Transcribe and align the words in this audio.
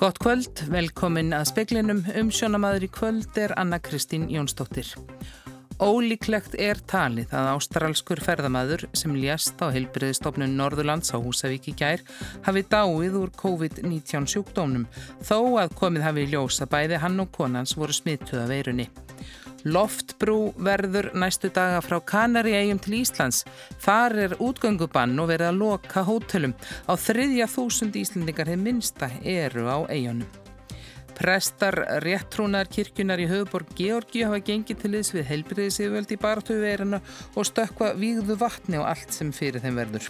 Gott 0.00 0.16
kvöld, 0.16 0.62
velkomin 0.72 1.34
að 1.36 1.50
speklinum. 1.50 1.98
Umsjónamaður 2.16 2.86
í 2.86 2.88
kvöld 2.88 3.34
er 3.36 3.52
Anna 3.60 3.76
Kristín 3.84 4.22
Jónsdóttir. 4.32 4.94
Ólíklegt 5.76 6.56
er 6.56 6.80
talið 6.88 7.34
að 7.36 7.50
ástralskur 7.50 8.22
ferðamaður 8.24 8.86
sem 8.96 9.12
ljast 9.20 9.60
á 9.60 9.68
heilbriðistofnun 9.68 10.56
Norðurlands 10.56 11.12
á 11.12 11.20
Húsavík 11.20 11.68
í 11.68 11.76
gær 11.76 12.00
hafi 12.48 12.64
dáið 12.64 13.20
úr 13.20 13.34
COVID-19 13.44 14.24
sjúkdómnum 14.32 14.88
þó 15.20 15.60
að 15.66 15.76
komið 15.76 16.08
hafi 16.08 16.24
í 16.24 16.32
ljósa 16.32 16.64
bæði 16.64 17.04
hann 17.04 17.20
og 17.20 17.28
konans 17.36 17.76
voru 17.76 17.92
smittuða 17.92 18.48
veirunni. 18.48 18.88
Loftbrú 19.68 20.54
verður 20.56 21.10
næstu 21.20 21.50
daga 21.52 21.82
frá 21.84 21.98
Kanari 22.00 22.54
eigum 22.56 22.78
til 22.80 23.00
Íslands. 23.02 23.42
Þar 23.84 24.16
er 24.24 24.36
útgöngubann 24.40 25.18
og 25.20 25.28
verið 25.28 25.50
að 25.50 25.58
loka 25.60 26.04
hótelum. 26.06 26.54
Á 26.88 26.96
þriðja 26.96 27.48
þúsund 27.50 27.98
Íslandingar 28.00 28.48
hefur 28.48 28.64
minsta 28.64 29.10
eru 29.20 29.66
á 29.68 29.78
eigunum. 29.92 30.28
Prestar 31.20 31.76
réttrúnar 32.00 32.70
kirkjunar 32.72 33.20
í 33.20 33.26
höfuborg 33.28 33.74
Georgi 33.76 34.22
hafa 34.24 34.40
gengið 34.40 34.78
til 34.80 34.94
þess 34.94 35.12
við 35.12 35.26
heilbriðisíðvöld 35.28 36.14
í 36.14 36.20
bartöfuverina 36.22 37.02
og 37.34 37.44
stökka 37.44 37.92
vígðu 38.00 38.38
vatni 38.40 38.80
og 38.80 38.88
allt 38.88 39.12
sem 39.12 39.34
fyrir 39.36 39.60
þeim 39.60 39.76
verður. 39.82 40.08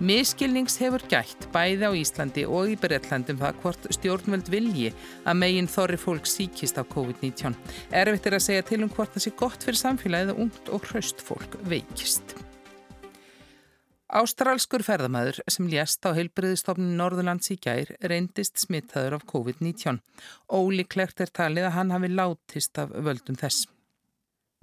Miskilnings 0.00 0.78
hefur 0.80 1.02
gætt 1.12 1.42
bæði 1.52 1.84
á 1.84 1.92
Íslandi 1.92 2.46
og 2.48 2.70
í 2.72 2.76
Breitlandum 2.80 3.36
það 3.36 3.58
hvort 3.60 3.88
stjórnvöld 3.92 4.46
vilji 4.48 4.94
að 5.28 5.36
megin 5.36 5.66
þorri 5.68 5.98
fólk 6.00 6.24
síkist 6.24 6.78
á 6.80 6.88
COVID-19. 6.88 7.52
Erfitt 7.92 8.28
er 8.30 8.36
að 8.38 8.46
segja 8.46 8.64
til 8.64 8.78
um 8.80 8.92
hvort 8.94 9.12
það 9.12 9.26
sé 9.26 9.32
gott 9.36 9.66
fyrir 9.66 9.80
samfélagið 9.82 10.32
og 10.32 10.40
ungt 10.46 10.70
og 10.72 10.86
hraust 10.88 11.20
fólk 11.20 11.58
veikist. 11.68 12.32
Ástralskur 14.08 14.82
ferðamæður 14.82 15.42
sem 15.52 15.68
lést 15.68 16.08
á 16.08 16.16
heilbriðistofnun 16.16 16.96
Norðurlands 16.96 17.52
í 17.52 17.58
gær 17.60 17.92
reyndist 18.00 18.56
smittaður 18.64 19.18
af 19.18 19.26
COVID-19. 19.28 20.00
Ólíklegt 20.48 21.20
er 21.20 21.28
talið 21.28 21.68
að 21.68 21.76
hann 21.76 21.92
hafi 21.92 22.10
látist 22.14 22.80
af 22.80 22.96
völdum 22.96 23.36
þess. 23.36 23.68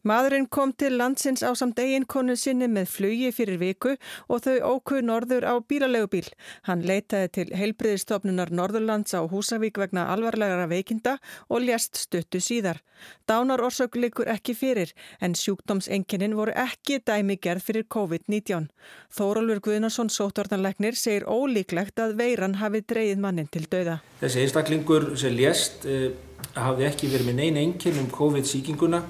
Maðurinn 0.08 0.46
kom 0.48 0.72
til 0.78 0.94
landsins 0.96 1.42
á 1.44 1.52
samt 1.58 1.80
eiginkonu 1.82 2.38
sinni 2.40 2.68
með 2.72 2.86
flugi 2.94 3.32
fyrir 3.36 3.58
viku 3.60 3.96
og 4.32 4.44
þau 4.46 4.78
ókuð 4.78 5.02
norður 5.04 5.44
á 5.44 5.60
bílalegubíl. 5.60 6.30
Hann 6.70 6.86
leitaði 6.88 7.32
til 7.36 7.48
heilbriðistofnunar 7.58 8.54
Norðurlands 8.56 9.18
á 9.18 9.28
Húsavík 9.28 9.82
vegna 9.82 10.06
alvarlegara 10.14 10.70
veikinda 10.72 11.18
og 11.50 11.66
lést 11.66 12.00
stuttu 12.00 12.40
síðar. 12.40 12.80
Dánar 13.28 13.60
orsök 13.66 13.98
likur 14.00 14.32
ekki 14.32 14.56
fyrir 14.56 14.94
en 15.20 15.36
sjúkdómsenginnin 15.36 16.38
voru 16.40 16.56
ekki 16.56 17.02
dæmi 17.04 17.36
gerð 17.44 17.68
fyrir 17.68 17.88
COVID-19. 17.92 18.72
Þórólfur 19.12 19.64
Guðnarsson 19.68 20.14
sótvartanleiknir 20.14 20.96
segir 20.96 21.28
ólíklegt 21.28 22.00
að 22.00 22.16
veiran 22.22 22.62
hafi 22.62 22.86
dreyið 22.88 23.20
mannin 23.20 23.52
til 23.52 23.68
dauða. 23.68 24.00
Þessi 24.24 24.46
einstaklingur 24.46 25.16
sem 25.20 25.36
lést 25.36 25.84
eh, 25.90 26.14
hafði 26.56 26.88
ekki 26.94 27.12
verið 27.12 27.34
með 27.34 27.42
neina 27.44 27.66
enginn 27.66 28.06
um 28.06 28.14
COVID-síkinguna 28.14 29.04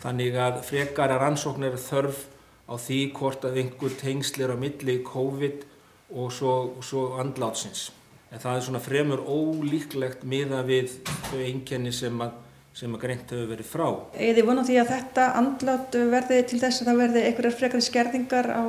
Þannig 0.00 0.36
að 0.40 0.60
frekara 0.64 1.18
rannsóknir 1.20 1.76
þörf 1.80 2.24
á 2.70 2.74
því 2.80 3.00
hvort 3.16 3.44
að 3.44 3.58
einhver 3.64 3.96
tengsl 4.00 4.44
er 4.46 4.54
á 4.54 4.56
milli 4.56 5.00
COVID 5.04 5.64
og 6.16 6.30
svo, 6.32 6.54
svo 6.84 7.10
andlátsins. 7.20 7.90
En 8.30 8.38
það 8.38 8.56
er 8.56 8.64
svona 8.66 8.82
fremur 8.82 9.24
ólíklegt 9.26 10.22
miða 10.24 10.62
við 10.66 10.94
þau 11.28 11.40
einkenni 11.42 11.90
sem 11.92 12.22
að, 12.22 12.36
sem 12.78 12.94
að 12.94 13.02
greint 13.02 13.32
hefur 13.34 13.50
verið 13.50 13.68
frá. 13.68 13.88
Eða 14.14 14.44
vona 14.46 14.64
því 14.66 14.78
að 14.80 14.92
þetta 14.94 15.26
andlát 15.40 15.98
verði 16.14 16.38
til 16.48 16.60
þess 16.62 16.82
að 16.82 16.90
það 16.92 17.02
verði 17.02 17.24
einhverjar 17.26 17.58
frekari 17.58 17.86
skerðingar 17.88 18.50
á 18.54 18.62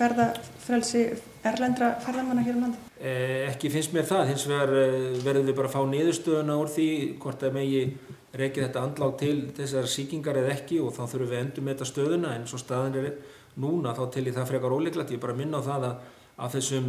ferðafrelsi 0.00 1.04
erlendra 1.46 1.92
ferðamanna 2.02 2.46
hér 2.46 2.56
um 2.56 2.66
landi? 2.66 2.80
Eh, 3.02 3.50
ekki 3.50 3.70
finnst 3.74 3.92
mér 3.94 4.08
það. 4.08 4.32
Hins 4.32 4.48
vegar 4.48 4.74
eh, 4.80 4.98
verður 5.22 5.46
við 5.50 5.58
bara 5.60 5.70
að 5.70 5.76
fá 5.76 5.82
niðurstöðuna 5.92 6.58
úr 6.62 6.72
því 6.72 6.88
hvort 7.22 7.46
að 7.46 7.56
megi 7.58 7.84
reykja 8.38 8.66
þetta 8.66 8.82
andlátt 8.86 9.20
til 9.20 9.36
þessar 9.56 9.88
síkingar 9.90 10.40
eða 10.40 10.54
ekki 10.56 10.80
og 10.80 10.94
þá 10.96 11.02
þurfum 11.04 11.30
við 11.30 11.40
endur 11.42 11.66
með 11.66 11.74
þetta 11.74 11.90
stöðuna 11.90 12.34
en 12.36 12.48
svo 12.48 12.60
staðin 12.60 12.98
er 13.00 13.08
núna 13.60 13.92
þá 13.96 14.04
til 14.14 14.26
í 14.26 14.34
það 14.34 14.50
frekar 14.50 14.76
óleiklegt. 14.76 15.12
Ég 15.12 15.20
er 15.20 15.24
bara 15.24 15.36
að 15.36 15.42
minna 15.42 15.60
á 15.60 15.68
það 15.68 15.88
að 15.90 16.10
af 16.42 16.54
þessum 16.54 16.86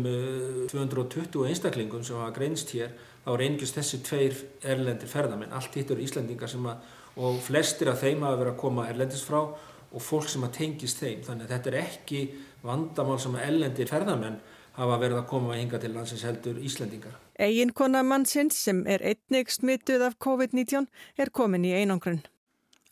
220 0.72 1.42
uh, 1.42 1.48
einstaklingum 1.50 2.04
sem 2.08 2.16
hafa 2.16 2.36
greinst 2.38 2.72
hér 2.74 2.94
þá 3.26 3.30
er 3.34 3.44
einingist 3.44 3.76
þessi 3.76 4.00
tveir 4.08 4.38
erlendir 4.72 5.12
ferðamenn. 5.12 5.52
Allt 5.56 5.76
hittur 5.76 6.00
Íslandingar 6.00 6.52
sem 6.52 6.64
að 6.70 6.88
og 7.24 7.38
flestir 7.46 7.92
af 7.92 8.02
þeim 8.02 8.24
hafa 8.26 8.40
verið 8.40 8.56
að 8.56 8.62
koma 8.64 8.88
erlendist 8.90 9.28
frá 9.28 9.42
og 9.44 10.02
fólk 10.02 10.32
sem 10.32 10.46
að 10.48 10.56
tengist 10.58 11.04
þeim. 11.04 11.22
Þannig 11.28 11.46
að 11.46 11.54
þetta 11.54 11.72
er 11.72 11.80
ekki 11.84 12.24
vandamál 12.64 13.20
sem 13.22 13.38
að 13.38 13.46
erlendir 13.52 13.92
ferðamenn 13.92 14.40
hafa 14.80 14.98
verið 15.04 15.22
að 15.22 15.30
koma 15.30 15.54
að 15.54 15.62
hinga 15.62 15.84
til 15.84 15.94
landsins 15.94 16.26
heldur 16.26 16.64
Íslandingar. 16.64 17.23
Eginkona 17.40 18.04
mannsins 18.04 18.60
sem 18.66 18.84
er 18.86 19.02
einnig 19.02 19.50
smituð 19.50 20.06
af 20.10 20.20
COVID-19 20.22 20.86
er 21.18 21.34
komin 21.34 21.66
í 21.66 21.74
einangrunn. 21.74 22.22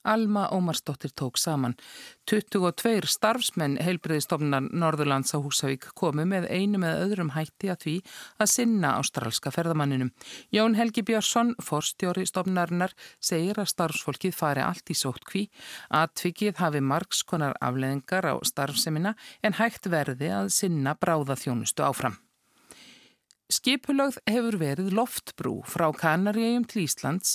Alma 0.03 0.47
Ómarsdóttir 0.49 1.11
tók 1.13 1.37
saman. 1.37 1.75
22 2.25 3.05
starfsmenn 3.05 3.77
heilbreyðistofnar 3.85 4.65
Norðurlands 4.73 5.35
á 5.35 5.37
Húsavík 5.37 5.91
komu 5.93 6.25
með 6.25 6.47
einu 6.49 6.81
með 6.81 7.03
öðrum 7.03 7.29
hætti 7.35 7.69
að 7.69 7.83
því 7.83 7.93
að 8.41 8.51
sinna 8.55 8.95
ástralska 8.97 9.53
ferðamanninum. 9.53 10.09
Jón 10.49 10.77
Helgi 10.79 11.05
Björnsson, 11.05 11.53
forstjóri 11.61 12.25
stofnarinnar, 12.25 12.95
segir 13.21 13.61
að 13.61 13.69
starfsfólkið 13.75 14.33
fari 14.33 14.65
allt 14.65 14.89
í 14.89 14.97
sótt 14.97 15.27
kví 15.29 15.45
að 15.89 16.15
tvikið 16.23 16.57
hafi 16.63 16.81
margskonar 16.81 17.53
afleðingar 17.61 18.25
á 18.25 18.35
starfsemina 18.41 19.13
en 19.45 19.59
hægt 19.61 19.85
verði 19.85 20.33
að 20.33 20.49
sinna 20.57 20.97
bráða 20.97 21.37
þjónustu 21.37 21.85
áfram. 21.85 22.17
Skipulögð 23.51 24.21
hefur 24.31 24.55
verið 24.61 24.93
loftbrú 24.95 25.57
frá 25.67 25.89
Kanaríum 25.91 26.63
til 26.71 26.85
Íslands 26.85 27.33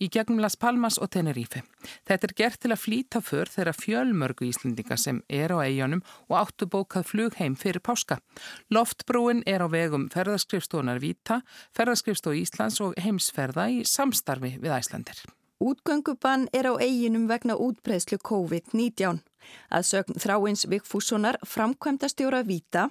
í 0.00 0.08
gegnum 0.08 0.40
Las 0.40 0.56
Palmas 0.56 0.96
og 0.96 1.10
Tenerife. 1.12 1.60
Þetta 2.08 2.28
er 2.28 2.34
gert 2.38 2.60
til 2.62 2.72
að 2.72 2.80
flýta 2.86 3.20
för 3.20 3.52
þeirra 3.52 3.74
fjölmörgu 3.76 4.48
Íslandinga 4.48 4.96
sem 4.96 5.20
er 5.28 5.52
á 5.52 5.60
eigunum 5.60 6.00
og 6.30 6.38
áttu 6.40 6.70
bókað 6.72 7.10
flug 7.10 7.36
heim 7.36 7.56
fyrir 7.60 7.84
páska. 7.84 8.22
Loftbrúin 8.72 9.44
er 9.44 9.60
á 9.60 9.68
vegum 9.68 10.08
ferðarskrifstónar 10.14 11.02
Vita, 11.04 11.42
ferðarskrifstó 11.76 12.32
Íslands 12.32 12.80
og 12.80 12.96
heimsferða 12.96 13.68
í 13.68 13.82
samstarfi 13.84 14.56
við 14.56 14.72
Æslandir. 14.72 15.20
Útgöngubann 15.60 16.46
er 16.54 16.70
á 16.70 16.80
eiginum 16.80 17.26
vegna 17.28 17.58
útbreyslu 17.60 18.16
COVID-19. 18.24 19.20
Að 19.68 19.84
sögn 19.84 20.16
þráins 20.16 20.64
Vigfússonar 20.70 21.36
framkvæmda 21.44 22.08
stjóra 22.08 22.40
Vita 22.46 22.88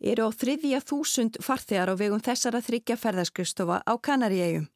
eru 0.00 0.28
á 0.28 0.30
þriðja 0.30 0.80
þúsund 0.84 1.38
farþegar 1.42 1.92
á 1.92 1.94
vegum 1.98 2.22
þessara 2.22 2.62
þryggja 2.62 2.96
ferðarskristofa 3.00 3.82
á 3.82 3.94
Kanaríegjum. 3.98 4.68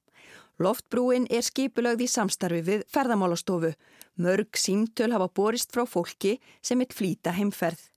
Loftbrúin 0.62 1.26
er 1.30 1.42
skipulögð 1.46 2.04
í 2.04 2.10
samstarfi 2.10 2.60
við 2.66 2.82
ferðamálastofu. 2.92 3.72
Mörg 4.22 4.58
símtöl 4.60 5.12
hafa 5.14 5.30
borist 5.32 5.72
frá 5.72 5.86
fólki 5.88 6.36
sem 6.60 6.80
er 6.84 6.92
flýta 6.92 7.32
heimferð. 7.34 7.88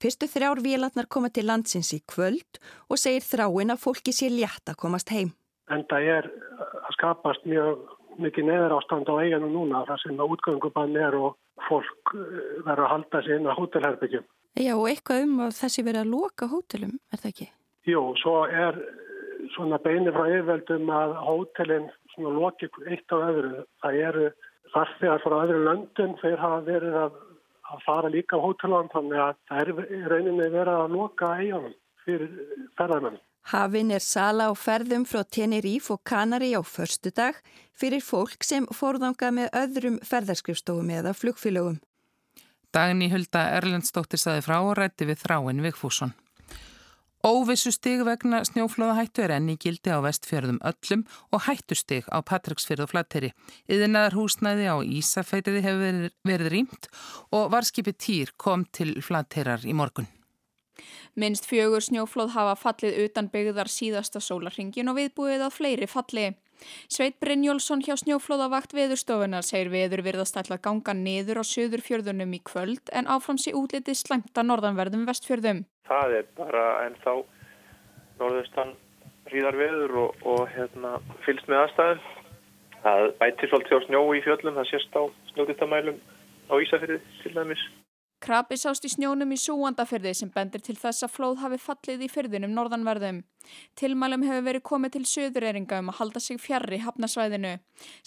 Fyrstu 0.00 0.28
þrjár 0.28 0.60
vélarnar 0.64 1.08
koma 1.08 1.30
til 1.30 1.46
landsins 1.48 1.92
í 1.96 2.00
kvöld 2.10 2.60
og 2.90 3.00
segir 3.00 3.24
þráin 3.24 3.72
að 3.74 3.82
fólki 3.84 4.12
sé 4.14 4.30
létt 4.30 4.68
að 4.70 4.80
komast 4.82 5.10
heim. 5.14 5.32
En 5.72 5.84
það 5.88 6.08
er 6.18 6.28
að 6.28 6.90
skapast 6.98 7.46
mjög 7.48 7.84
mikið 8.20 8.48
neður 8.50 8.76
ástand 8.78 9.08
á 9.10 9.14
eiginum 9.22 9.54
núna 9.54 9.84
þar 9.88 10.02
sem 10.02 10.20
að 10.20 10.34
útgöngubann 10.36 10.98
er 11.00 11.16
og 11.18 11.38
fólk 11.68 12.14
eh, 12.14 12.62
verður 12.66 12.84
að 12.86 12.92
halda 12.92 13.22
sér 13.24 13.40
inn 13.40 13.48
á 13.50 13.58
hótelherbyggjum. 13.58 14.26
Já 14.54 14.74
og 14.76 14.86
eitthvað 14.86 15.24
um 15.26 15.40
að 15.48 15.56
þessi 15.58 15.82
verið 15.82 16.04
að 16.04 16.12
loka 16.14 16.48
hótelum, 16.50 16.94
er 17.10 17.20
það 17.22 17.30
ekki? 17.32 17.48
Jú, 17.90 18.02
svo 18.20 18.34
er 18.46 18.78
svona 19.54 19.80
beini 19.82 20.12
frá 20.14 20.28
yfirveldum 20.30 20.90
að 20.94 21.14
hótelin 21.26 21.88
svona 22.14 22.34
loki 22.38 22.70
eitt 22.86 23.10
á 23.10 23.18
öðru. 23.18 23.64
Það 23.82 24.00
eru 24.08 24.26
farþegar 24.74 25.22
frá 25.24 25.36
öðru 25.42 25.60
löndun, 25.66 26.16
þeir 26.22 26.40
hafa 26.40 26.60
verið 26.68 26.98
að, 27.02 27.20
að 27.72 27.84
fara 27.86 28.12
líka 28.14 28.38
á 28.38 28.44
hótelum 28.44 28.90
þannig 28.94 29.22
að 29.26 29.38
það 29.50 29.62
er 29.62 30.10
rauninni 30.12 30.50
verið 30.54 30.74
að 30.74 30.98
loka 30.98 31.30
eigunum 31.40 31.78
fyrir 32.04 32.34
ferðarmennum. 32.78 33.22
Hafinn 33.44 33.90
er 33.92 34.00
sala 34.00 34.46
á 34.48 34.52
ferðum 34.56 35.02
frá 35.04 35.20
Teneríf 35.28 35.90
og 35.92 36.00
Kanari 36.08 36.54
á 36.56 36.64
förstu 36.64 37.10
dag 37.12 37.36
fyrir 37.76 38.00
fólk 38.00 38.46
sem 38.46 38.64
forðanga 38.72 39.28
með 39.36 39.50
öðrum 39.60 39.98
ferðarskrifstofum 40.00 40.94
eða 40.94 41.12
flugfélögum. 41.12 41.76
Dagni 42.74 43.06
Hulda 43.12 43.44
Erlendstóttir 43.54 44.18
saði 44.18 44.42
frá 44.42 44.56
og 44.58 44.72
rætti 44.74 45.06
við 45.06 45.20
þráinn 45.22 45.62
Vigfússon. 45.62 46.10
Óvissu 47.24 47.70
stig 47.72 48.02
vegna 48.04 48.42
snjóflóðahættu 48.44 49.22
er 49.24 49.36
enni 49.36 49.54
gildi 49.62 49.94
á 49.94 50.02
vestfjörðum 50.04 50.58
öllum 50.66 51.04
og 51.30 51.44
hættustig 51.46 52.10
á 52.10 52.18
Patricksfjörð 52.20 52.84
og 52.84 52.90
Flatteri. 52.90 53.30
Yðinnaðar 53.70 54.18
húsnæði 54.18 54.66
á 54.68 54.76
Ísafætiði 54.82 55.62
hefur 55.64 55.80
verið, 55.84 56.12
verið 56.26 56.50
rýmt 56.52 56.90
og 57.30 57.48
varskipi 57.54 57.94
Týr 57.94 58.34
kom 58.36 58.66
til 58.74 58.98
Flatterar 59.00 59.64
í 59.64 59.72
morgun. 59.72 60.10
Minst 61.14 61.46
fjögur 61.46 61.84
snjóflóð 61.86 62.34
hafa 62.34 62.58
fallið 62.58 63.04
utan 63.06 63.30
byggðar 63.30 63.70
síðasta 63.70 64.18
sólarringin 64.18 64.90
og 64.90 64.98
viðbúið 64.98 65.46
að 65.46 65.56
fleiri 65.60 65.88
falli. 65.88 66.32
Sveit 66.88 67.18
Brynjólfsson 67.22 67.82
hjá 67.84 67.96
snjóflóðavakt 68.00 68.74
veðurstofunar 68.76 69.46
segir 69.46 69.72
veður 69.72 70.04
virðast 70.06 70.38
ætla 70.40 70.58
að 70.58 70.64
ganga 70.68 70.94
niður 70.98 71.42
á 71.42 71.44
söður 71.44 71.84
fjörðunum 71.84 72.34
í 72.36 72.40
kvöld 72.46 72.92
en 72.92 73.10
áframsi 73.10 73.54
útlitið 73.56 74.00
slæmta 74.00 74.44
norðanverðum 74.46 75.06
vestfjörðum. 75.08 75.64
Það 75.88 76.18
er 76.20 76.28
bara 76.38 76.64
ennþá 76.86 77.14
norðustan 78.20 78.74
hlýðar 79.30 79.58
veður 79.58 79.96
og, 80.04 80.26
og 80.28 80.44
hérna, 80.54 80.98
fylgst 81.24 81.48
með 81.50 81.64
aðstæðum. 81.64 82.04
Það 82.84 83.06
bætir 83.20 83.50
svolítið 83.50 83.80
á 83.80 83.84
snjó 83.86 84.02
í 84.12 84.20
fjöllum, 84.26 84.58
það 84.58 84.70
sést 84.70 84.98
á 85.00 85.02
snjóðittamælum 85.32 85.98
á 86.52 86.54
Ísafyrði 86.60 87.00
til 87.22 87.32
dæmis. 87.32 87.62
Krabi 88.24 88.56
sást 88.56 88.86
í 88.86 88.88
snjónum 88.88 89.34
í 89.34 89.36
súandafyrði 89.36 90.14
sem 90.16 90.30
bendir 90.32 90.62
til 90.64 90.78
þess 90.80 91.04
að 91.04 91.12
flóð 91.12 91.42
hafi 91.42 91.58
fallið 91.60 92.04
í 92.06 92.08
fyrðinum 92.08 92.54
norðanverðum. 92.56 93.18
Tilmælum 93.76 94.24
hefur 94.24 94.46
verið 94.46 94.64
komið 94.64 94.94
til 94.94 95.02
söðureyringa 95.10 95.80
um 95.82 95.90
að 95.92 95.98
halda 95.98 96.22
sig 96.24 96.40
fjarrri 96.40 96.78
hafnasvæðinu. 96.86 97.52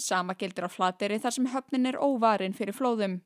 Sama 0.08 0.34
gildir 0.40 0.66
á 0.66 0.70
flateri 0.74 1.20
þar 1.22 1.36
sem 1.38 1.52
höfnin 1.54 1.86
er 1.92 2.00
óvarin 2.02 2.58
fyrir 2.58 2.74
flóðum. 2.74 3.20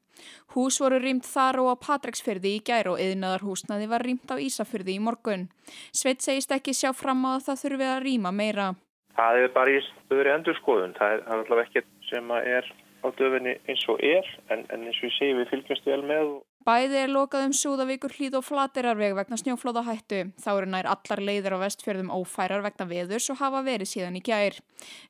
Hús 0.52 0.82
voru 0.84 1.00
rýmt 1.00 1.24
þar 1.32 1.62
og 1.64 1.72
á 1.72 1.76
Patræksfyrði 1.88 2.58
í 2.58 2.62
gær 2.68 2.92
og 2.92 3.00
yðnaðarhúsnaði 3.00 3.88
var 3.88 4.04
rýmt 4.04 4.28
á 4.28 4.36
Ísafyrði 4.36 4.98
í 4.98 5.04
morgun. 5.08 5.48
Sveit 5.96 6.20
segist 6.20 6.52
ekki 6.52 6.76
sjá 6.76 6.92
fram 6.92 7.24
á 7.24 7.40
að 7.40 7.48
það 7.48 7.64
þurfi 7.64 7.92
að 7.94 8.04
rýma 8.10 8.36
meira. 8.36 8.74
Það 9.16 9.46
er 9.46 9.52
bara 9.56 9.72
í 9.72 9.80
stöðri 9.88 10.36
endurskoðun. 10.36 11.00
Það 11.00 11.16
er 11.16 11.28
allavega 11.40 11.70
ekkert 11.70 12.12
sem 12.12 12.36
er 12.42 12.68
á 13.02 13.08
döfinni 13.18 13.58
eins 13.70 13.84
og 13.92 14.00
er 14.06 14.26
en, 14.54 14.64
en 14.70 14.88
eins 14.88 15.02
og 15.02 15.10
ég 15.10 15.16
segi 15.18 15.36
við 15.38 15.52
fylgjumst 15.52 15.90
vel 15.90 16.02
með. 16.06 16.32
Bæði 16.62 16.98
er 17.02 17.10
lokað 17.10 17.48
um 17.48 17.54
Súðavíkur 17.58 18.14
hlýð 18.14 18.38
og 18.38 18.46
flatirarveg 18.46 19.16
vegna 19.18 19.40
snjóflóðahættu. 19.42 20.24
Þá 20.38 20.50
eru 20.54 20.70
nær 20.70 20.90
allar 20.94 21.24
leiðir 21.26 21.58
á 21.58 21.64
vestfjörðum 21.64 22.14
ófærar 22.14 22.62
vegna 22.66 22.86
veðurs 22.90 23.32
og 23.34 23.42
hafa 23.42 23.64
verið 23.66 23.90
síðan 23.90 24.20
í 24.20 24.26
gær. 24.26 24.60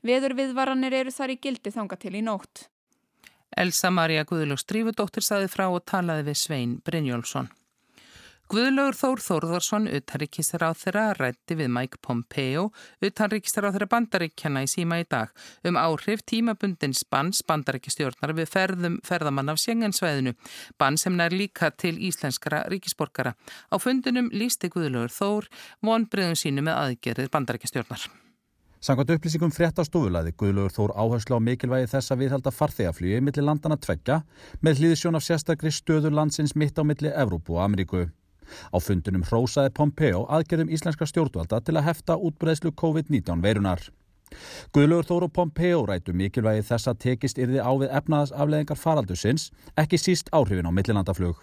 Veður 0.07 0.37
viðvaranir 0.39 0.95
eru 1.03 1.11
þar 1.11 1.35
í 1.35 1.39
gildi 1.43 1.75
þanga 1.75 1.99
til 1.99 2.15
í 2.15 2.23
nótt. 2.23 2.67
Elsa 3.59 3.91
Maria 3.91 4.23
Guðlús 4.23 4.63
Drífudóttir 4.63 5.27
saði 5.27 5.51
frá 5.51 5.67
og 5.67 5.83
talaði 5.83 6.29
við 6.29 6.39
Svein 6.39 6.77
Brynjólfsson. 6.87 7.51
Guðlaugur 8.51 8.97
Þór 8.99 9.21
Þórðarsson, 9.23 9.85
þeirra, 10.75 11.03
rætti 11.15 11.55
við 11.55 11.69
Mike 11.71 12.01
Pompeo, 12.03 12.65
þeirra 12.99 13.87
bandaríkjana 13.93 14.65
í 14.65 14.67
síma 14.67 14.97
í 14.99 15.05
dag, 15.07 15.31
um 15.63 15.79
áhrif 15.79 16.25
tímabundin 16.27 16.91
spans 16.91 17.39
bandaríkistjórnar 17.47 18.35
við 18.35 18.49
ferðum 18.51 18.97
ferðamann 19.07 19.53
af 19.53 19.61
Sjengensvæðinu, 19.63 20.35
bann 20.75 20.99
sem 20.99 21.15
nær 21.15 21.31
líka 21.31 21.71
til 21.71 21.95
íslenskara 21.95 22.65
ríkisborgara. 22.67 23.37
Á 23.71 23.75
fundunum 23.79 24.27
lísti 24.35 24.67
Guðlaugur 24.67 25.15
Þór 25.15 25.47
vonbreiðum 25.79 26.35
sínu 26.35 26.67
með 26.67 26.75
aðgerðir 26.83 27.31
bandaríkistjórnar. 27.31 28.09
Samkvæmt 28.83 29.15
upplýsingum 29.15 29.55
frétt 29.55 29.79
á 29.79 29.87
stofulaði 29.87 30.35
Guðlaugur 30.35 30.75
Þór 30.75 30.97
áherslu 30.99 31.39
á 31.39 31.45
mikilvægi 31.47 31.93
þess 31.95 32.11
að 32.11 32.25
viðhalda 32.25 32.51
farþegaflýju 32.59 33.23
millir 33.23 33.47
landana 33.47 33.79
tveggja 33.79 34.25
með 34.59 34.81
hlýðisjón 34.81 35.15
af 35.15 35.23
sérstakri 35.23 35.71
stöður 35.71 36.19
landsins 36.19 36.57
mitt 36.57 36.75
á 36.75 36.83
milli 36.83 37.13
Evrópu 37.15 37.55
og 37.55 37.69
Ameríku. 37.69 38.09
Á 38.71 38.77
fundunum 38.81 39.25
hrósaði 39.27 39.73
Pompeo 39.77 40.25
aðgerðum 40.27 40.73
íslenska 40.73 41.07
stjórnvalda 41.09 41.61
til 41.61 41.77
að 41.77 41.87
hefta 41.89 42.19
útbreðslu 42.19 42.73
COVID-19 42.81 43.43
veirunar. 43.43 43.89
Guðlaugur 44.75 45.07
Þóru 45.07 45.27
Pompeo 45.35 45.85
rætu 45.87 46.13
mikilvægi 46.15 46.63
þess 46.69 46.87
að 46.87 46.99
tekist 47.05 47.39
yrði 47.41 47.59
á 47.59 47.71
við 47.75 47.95
efnaðasafleðingar 47.99 48.79
faraldusins, 48.79 49.49
ekki 49.75 49.99
síst 49.99 50.31
áhrifin 50.31 50.69
á 50.69 50.71
millilandaflug. 50.71 51.41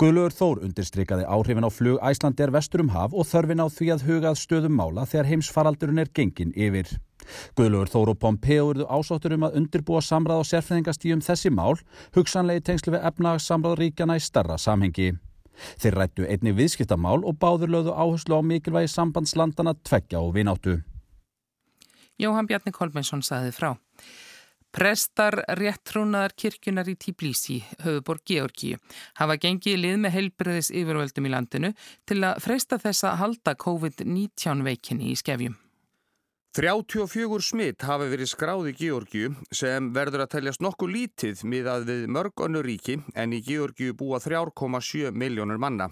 Guðlaugur 0.00 0.34
Þór 0.36 0.62
undirstrykaði 0.66 1.26
áhrifin 1.28 1.66
á 1.66 1.70
flug 1.72 2.00
Æslandir 2.04 2.52
vestur 2.54 2.84
um 2.84 2.92
haf 2.94 3.14
og 3.16 3.28
þörfin 3.28 3.64
á 3.64 3.66
því 3.68 3.90
að 3.94 4.06
hugað 4.08 4.40
stöðum 4.42 4.76
mála 4.80 5.06
þegar 5.08 5.30
heimsfaraldurinn 5.32 6.02
er 6.04 6.12
gengin 6.14 6.54
yfir. 6.56 6.96
Guðlaugur 7.58 7.92
Þóru 7.92 8.16
Pompeo 8.16 8.70
eruðu 8.72 8.88
ásóttur 8.88 9.36
um 9.36 9.48
að 9.48 9.58
undirbúa 9.60 10.02
samráð 10.04 10.44
og 10.44 10.50
sérfæðingastíum 10.52 11.24
þessi 11.24 11.52
mál, 11.52 11.76
hugsanlegi 12.16 12.64
tengslu 12.70 12.94
við 12.96 13.08
efnaðassamráð 13.10 13.80
ríkjana 13.82 14.16
í 14.20 14.24
starra 14.24 14.60
samhengi. 14.60 15.12
Þeir 15.80 15.98
rættu 16.02 16.28
einni 16.28 16.54
viðskiptamál 16.56 17.20
og 17.22 17.38
báður 17.42 17.74
lögðu 17.74 17.96
áherslu 17.96 18.38
á 18.38 18.42
mikilvægi 18.42 18.92
sambandslandana 18.94 19.74
tveggja 19.82 20.22
og 20.22 20.34
vináttu. 20.36 20.78
Jóhann 22.18 22.48
Bjarni 22.50 22.72
Kolbjörnsson 22.74 23.22
saði 23.22 23.52
frá. 23.54 23.76
Prestar 24.74 25.38
réttrúnaðar 25.56 26.34
kirkjunar 26.36 26.88
í 26.92 26.94
Tíblísi, 27.00 27.62
höfuborg 27.86 28.20
Georgíu, 28.28 28.76
hafa 29.16 29.38
gengið 29.40 29.78
lið 29.80 29.96
með 30.02 30.14
heilbriðis 30.18 30.68
yfirvöldum 30.76 31.30
í 31.30 31.32
landinu 31.32 31.70
til 32.06 32.20
að 32.26 32.42
freysta 32.44 32.76
þess 32.82 33.06
að 33.08 33.16
halda 33.22 33.56
COVID-19 33.64 34.66
veikinni 34.66 35.14
í 35.14 35.16
skefjum. 35.16 35.56
34 36.56 37.42
smitt 37.44 37.84
hafi 37.84 38.06
verið 38.08 38.30
skráð 38.30 38.70
í 38.70 38.72
Georgiu 38.78 39.34
sem 39.54 39.90
verður 39.92 40.24
að 40.24 40.30
teljast 40.32 40.62
nokkuð 40.64 40.92
lítið 40.94 41.42
miðað 41.44 41.84
við 41.90 42.04
mörg 42.16 42.44
önnu 42.46 42.62
ríki 42.64 42.96
en 43.14 43.34
í 43.36 43.42
Georgiu 43.44 43.92
búa 43.94 44.16
3,7 44.24 45.12
miljónur 45.12 45.60
manna. 45.60 45.90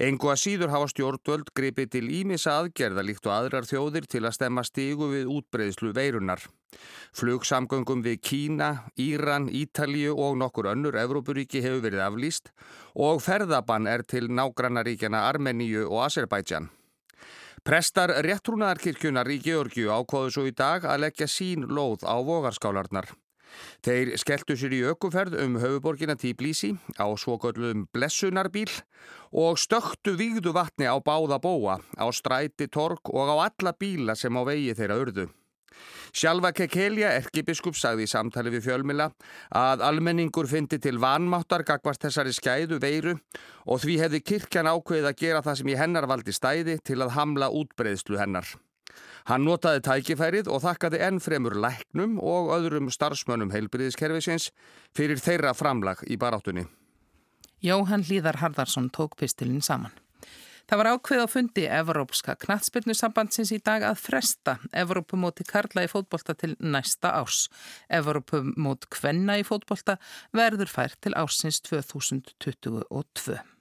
Engu 0.00 0.30
að 0.32 0.40
síður 0.40 0.72
hafa 0.72 0.88
stjórnvöld 0.90 1.50
gripið 1.56 1.90
til 1.94 2.04
ímissa 2.16 2.56
aðgerða 2.58 3.04
líkt 3.04 3.28
og 3.28 3.34
aðrar 3.36 3.68
þjóðir 3.68 4.08
til 4.10 4.22
að 4.24 4.36
stemma 4.36 4.64
stígu 4.66 5.08
við 5.12 5.30
útbreyðslu 5.36 5.92
veirunar. 5.96 6.42
Flugsamgöngum 7.14 8.02
við 8.04 8.20
Kína, 8.24 8.70
Íran, 9.00 9.50
Ítalju 9.52 10.16
og 10.16 10.38
nokkur 10.40 10.72
önnur 10.72 10.96
Evrópuríki 11.00 11.62
hefur 11.64 11.84
verið 11.84 12.06
aflýst 12.08 12.54
og 12.94 13.20
ferðabann 13.24 13.88
er 13.90 14.04
til 14.08 14.30
nágrannaríkjana 14.32 15.26
Armeníu 15.28 15.86
og 15.90 16.06
Azerbaijan. 16.08 16.72
Prestar 17.64 18.10
réttrúnaðarkirkjunar 18.20 19.24
í 19.32 19.38
Georgiu 19.40 19.88
ákváðu 19.88 20.32
svo 20.34 20.42
í 20.44 20.50
dag 20.52 20.84
að 20.84 20.98
leggja 21.06 21.24
sín 21.32 21.62
lóð 21.64 22.02
á 22.04 22.20
vogarskálarnar. 22.20 23.06
Þeir 23.80 24.10
skelltu 24.20 24.56
sér 24.60 24.74
í 24.76 24.82
ökuferð 24.90 25.38
um 25.40 25.56
höfuborgina 25.62 26.12
Tíblísi 26.20 26.74
á 27.00 27.08
svokölluðum 27.16 27.86
blessunarbíl 27.88 28.68
og 29.32 29.56
stöktu 29.62 30.12
vígðu 30.20 30.52
vatni 30.52 30.84
á 30.84 31.00
báða 31.00 31.40
bóa, 31.40 31.78
á 31.80 32.04
stræti, 32.12 32.68
tork 32.68 33.08
og 33.08 33.32
á 33.32 33.48
alla 33.48 33.72
bíla 33.72 34.12
sem 34.12 34.36
á 34.36 34.44
vegi 34.44 34.76
þeirra 34.76 35.00
urðu. 35.00 35.26
Sjálfa 36.14 36.52
Kekelja, 36.54 37.10
erkibiskup, 37.18 37.74
sagði 37.74 38.06
í 38.06 38.10
samtali 38.10 38.52
við 38.54 38.68
fjölmila 38.68 39.08
að 39.50 39.82
almenningur 39.86 40.46
fyndi 40.50 40.78
til 40.78 41.00
vanmáttar 41.02 41.64
gagvart 41.66 42.04
þessari 42.06 42.34
skæðu 42.36 42.78
veiru 42.82 43.16
og 43.66 43.82
því 43.82 43.96
hefði 44.04 44.20
kirkjan 44.22 44.70
ákveðið 44.70 45.10
að 45.10 45.18
gera 45.24 45.42
það 45.42 45.58
sem 45.60 45.72
í 45.72 45.80
hennar 45.80 46.06
valdi 46.10 46.36
stæði 46.36 46.78
til 46.84 47.00
að 47.02 47.16
hamla 47.16 47.50
útbreyðslu 47.50 48.20
hennar. 48.20 48.46
Hann 49.24 49.46
notaði 49.48 49.80
tækifærið 49.86 50.50
og 50.52 50.60
þakkaði 50.66 51.00
enn 51.06 51.20
fremur 51.24 51.56
læknum 51.56 52.18
og 52.20 52.52
öðrum 52.58 52.92
starfsmönnum 52.92 53.54
heilbriðiskerfisins 53.54 54.50
fyrir 54.94 55.18
þeirra 55.18 55.54
framlag 55.56 56.04
í 56.06 56.20
baráttunni. 56.20 56.66
Jóhann 57.64 58.04
Líðar 58.04 58.42
Harðarsson 58.42 58.90
tók 58.92 59.16
pistilinn 59.16 59.64
saman. 59.64 60.03
Það 60.64 60.80
var 60.80 60.88
ákveð 60.94 61.22
á 61.22 61.28
fundi 61.28 61.64
Evrópska 61.68 62.34
knatsbyrnusambandsins 62.40 63.52
í 63.52 63.60
dag 63.64 63.84
að 63.84 64.00
fresta 64.00 64.56
Evrópumóti 64.72 65.44
Karla 65.48 65.84
í 65.84 65.90
fótbolta 65.92 66.36
til 66.40 66.54
næsta 66.60 67.12
árs. 67.20 67.46
Evrópumót 67.92 68.88
Kvenna 68.92 69.36
í 69.40 69.44
fótbolta 69.44 69.98
verður 70.32 70.72
fær 70.72 70.96
til 71.04 71.12
ársins 71.20 71.60
2022. 71.68 73.53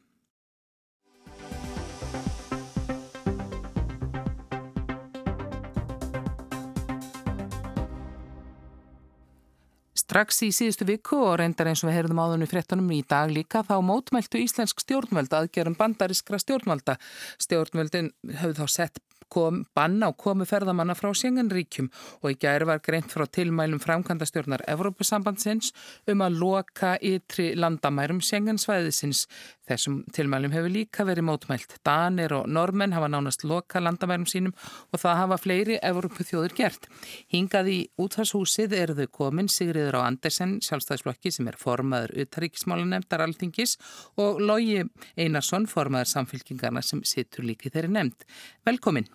Strax 10.13 10.43
í 10.45 10.51
síðustu 10.53 10.85
viku 10.85 11.17
og 11.25 11.39
reyndar 11.39 11.71
eins 11.71 11.81
og 11.81 11.87
við 11.87 11.95
heyrðum 11.97 12.19
áðunni 12.21 12.45
fréttunum 12.45 12.91
í 12.93 12.99
dag 13.09 13.31
líka 13.33 13.63
þá 13.65 13.79
mótmæltu 13.81 14.37
íslensk 14.43 14.83
stjórnvöld 14.83 15.33
aðgerum 15.33 15.73
bandariskra 15.73 16.37
stjórnvalda. 16.37 16.99
Stjórnvöldin 17.41 18.11
höfðu 18.43 18.59
þá 18.59 18.75
sett 18.75 19.01
kom 19.33 19.63
banna 19.73 20.11
á 20.11 20.17
komu 20.25 20.45
ferðamanna 20.45 20.93
frá 20.93 21.09
Sjengenríkjum 21.17 21.89
og 22.21 22.29
í 22.29 22.37
gæri 22.37 22.67
var 22.69 22.83
greint 22.85 23.09
frá 23.09 23.25
tilmælum 23.25 23.81
framkvæmda 23.81 24.27
stjórnar 24.29 24.61
Evrópusambandsins 24.69 25.71
um 26.13 26.21
að 26.21 26.37
loka 26.43 26.93
ytri 27.01 27.53
landamærum 27.57 28.21
Sjengensvæðisins. 28.21 29.25
Þessum 29.69 30.01
tilmælum 30.11 30.51
hefur 30.51 30.71
líka 30.73 31.05
verið 31.07 31.23
mótmælt. 31.29 31.77
Danir 31.87 32.33
og 32.35 32.49
normenn 32.51 32.91
hafa 32.95 33.07
nánast 33.07 33.45
loka 33.47 33.79
landamærum 33.79 34.25
sínum 34.27 34.51
og 34.91 34.99
það 34.99 35.19
hafa 35.21 35.37
fleiri 35.39 35.77
Evrópuþjóður 35.79 36.55
gert. 36.57 36.89
Hingað 37.31 37.71
í 37.71 37.77
útfarshúsið 38.03 38.75
eru 38.81 38.97
þau 38.99 39.07
komin 39.19 39.47
Sigriður 39.47 40.01
á 40.03 40.07
Andersen, 40.09 40.57
sjálfstæðisflokki 40.67 41.31
sem 41.31 41.47
er 41.47 41.59
formaður 41.61 42.15
uttaríkismálanemndar 42.25 43.23
alþingis 43.23 43.77
og 44.19 44.43
Lógi 44.43 44.81
Einarsson, 45.15 45.69
formaður 45.71 46.11
samfélkingarna 46.11 46.83
sem 46.83 47.05
situr 47.07 47.47
líki 47.47 47.71
þeirri 47.71 47.95
nefnd. 47.95 48.27
Velkomin. 48.67 49.07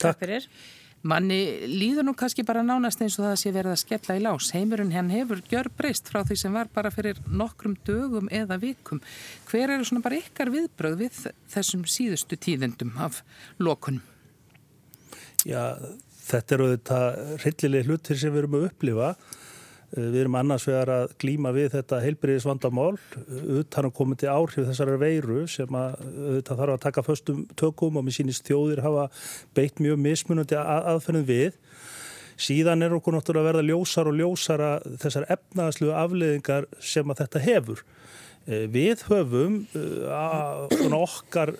Takk 0.00 0.24
fyrir. 0.24 0.48
Manni 1.02 1.66
líður 1.66 2.06
nú 2.06 2.12
kannski 2.14 2.44
bara 2.46 2.62
nánast 2.62 3.00
eins 3.02 3.16
og 3.18 3.26
það 3.26 3.38
sé 3.40 3.50
verið 3.54 3.74
að 3.74 3.80
skella 3.80 4.16
í 4.18 4.22
lás. 4.22 4.50
Heimurinn 4.54 4.92
henn 4.94 5.10
hefur 5.10 5.42
gjör 5.50 5.70
breyst 5.78 6.06
frá 6.12 6.20
því 6.22 6.36
sem 6.38 6.54
var 6.54 6.70
bara 6.74 6.92
fyrir 6.94 7.18
nokkrum 7.26 7.74
dögum 7.86 8.30
eða 8.30 8.60
vikum. 8.62 9.02
Hver 9.50 9.74
eru 9.74 9.88
svona 9.88 10.04
bara 10.04 10.20
ykkar 10.22 10.52
viðbröð 10.54 10.98
við 11.02 11.20
þessum 11.50 11.82
síðustu 11.90 12.38
tíðendum 12.38 12.94
af 13.02 13.24
lokunum? 13.58 14.04
Já, 15.42 15.74
þetta 16.28 16.54
eru 16.54 16.68
þetta 16.76 17.00
rillileg 17.42 17.88
hlutir 17.90 18.22
sem 18.22 18.30
við 18.30 18.44
erum 18.44 18.60
að 18.60 18.68
upplifa. 18.70 19.14
Eh, 19.16 19.41
við 19.92 20.18
erum 20.22 20.36
annars 20.40 20.64
vegar 20.68 20.90
að 20.94 21.14
glýma 21.20 21.52
við 21.52 21.74
þetta 21.74 22.00
heilbriðisvandamál 22.00 22.94
utan 23.60 23.88
að 23.88 23.94
koma 23.98 24.16
til 24.16 24.30
áhrif 24.32 24.68
þessari 24.70 24.98
veiru 25.00 25.42
sem 25.50 25.76
að 25.76 25.98
þetta 26.38 26.58
þarf 26.60 26.76
að 26.76 26.84
taka 26.86 27.04
föstum 27.06 27.42
tökum 27.60 27.98
og 28.00 28.06
með 28.06 28.18
sínist 28.18 28.48
þjóðir 28.48 28.84
hafa 28.86 29.08
beitt 29.56 29.82
mjög 29.84 30.00
mismunandi 30.00 30.56
að, 30.56 30.88
aðferðin 30.94 31.28
við. 31.28 31.58
Síðan 32.42 32.86
er 32.86 32.96
okkur 32.96 33.18
náttúrulega 33.18 33.44
að 33.44 33.50
verða 33.50 33.68
ljósar 33.68 34.08
og 34.08 34.16
ljósara 34.18 34.70
þessar 35.02 35.28
efnaðslu 35.36 35.92
afleðingar 35.94 36.70
sem 36.80 37.12
að 37.12 37.24
þetta 37.24 37.44
hefur. 37.44 37.84
Eh, 38.42 38.64
við 38.66 39.04
höfum 39.06 39.60
okkar 40.96 41.52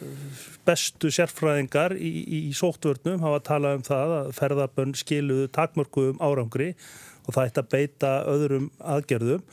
bestu 0.67 1.13
sérfræðingar 1.15 1.95
í, 1.95 2.11
í, 2.25 2.41
í 2.49 2.53
sóttvörnum 2.59 3.23
hafa 3.23 3.45
talað 3.53 3.77
um 3.79 3.85
það 3.87 4.15
að 4.17 4.33
ferðarbönn 4.41 4.97
skiluðu 4.99 5.47
takmörku 5.55 6.09
um 6.11 6.19
árangri 6.19 6.73
og 6.73 7.12
það 7.31 7.47
ætti 7.47 7.63
að 7.63 7.71
beita 7.77 8.17
öðrum 8.33 8.71
aðgerðum. 8.95 9.45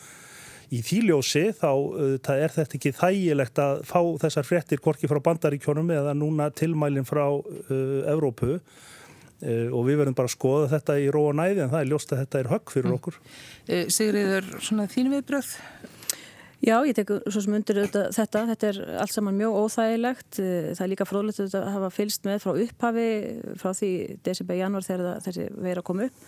Í 0.69 0.83
þýljósi 0.85 1.47
þá 1.57 1.69
uh, 1.73 2.31
er 2.35 2.53
þetta 2.53 2.77
ekki 2.77 2.93
þægilegt 2.93 3.61
að 3.61 3.79
fá 3.89 3.99
þessar 4.21 4.45
frettir 4.45 4.81
korki 4.83 5.09
frá 5.09 5.17
bandaríkjónum 5.25 5.89
eða 5.95 6.13
núna 6.17 6.51
tilmælinn 6.53 7.07
frá 7.09 7.25
uh, 7.25 8.09
Evrópu 8.09 8.59
uh, 8.59 9.69
og 9.73 9.87
við 9.87 10.01
verðum 10.03 10.17
bara 10.17 10.29
að 10.29 10.35
skoða 10.35 10.67
þetta 10.75 10.99
í 11.01 11.07
ró 11.13 11.23
og 11.31 11.39
næði 11.39 11.63
en 11.65 11.71
það 11.71 11.81
er 11.81 11.89
ljóst 11.89 12.13
að 12.13 12.21
þetta 12.21 12.41
er 12.41 12.51
högg 12.53 12.73
fyrir 12.75 12.91
mm. 12.91 12.99
okkur. 12.99 13.17
Uh, 13.65 13.87
Sigriður, 13.95 14.51
svona 14.61 14.85
þín 14.91 15.09
viðbröð? 15.15 15.55
Já, 16.59 16.75
ég 16.83 16.91
tek 16.91 17.15
svo 17.31 17.41
sem 17.41 17.55
undir 17.55 17.77
þetta, 17.85 18.09
þetta 18.43 18.69
er 18.69 18.79
allt 18.99 19.13
saman 19.15 19.37
mjög 19.39 19.57
óþægilegt 19.63 20.41
það 20.43 20.81
er 20.83 20.89
líka 20.91 21.05
fróðlegt 21.07 21.55
að 21.55 21.69
hafa 21.71 21.89
fylst 21.95 22.27
með 22.27 22.41
frá 22.43 22.51
upphafi 22.65 23.05
frá 23.61 23.69
því 23.77 23.91
desember, 24.27 24.59
januar 24.59 24.83
þegar 24.83 25.21
þessi 25.23 25.45
veira 25.55 25.85
kom 25.87 26.03
upp 26.03 26.25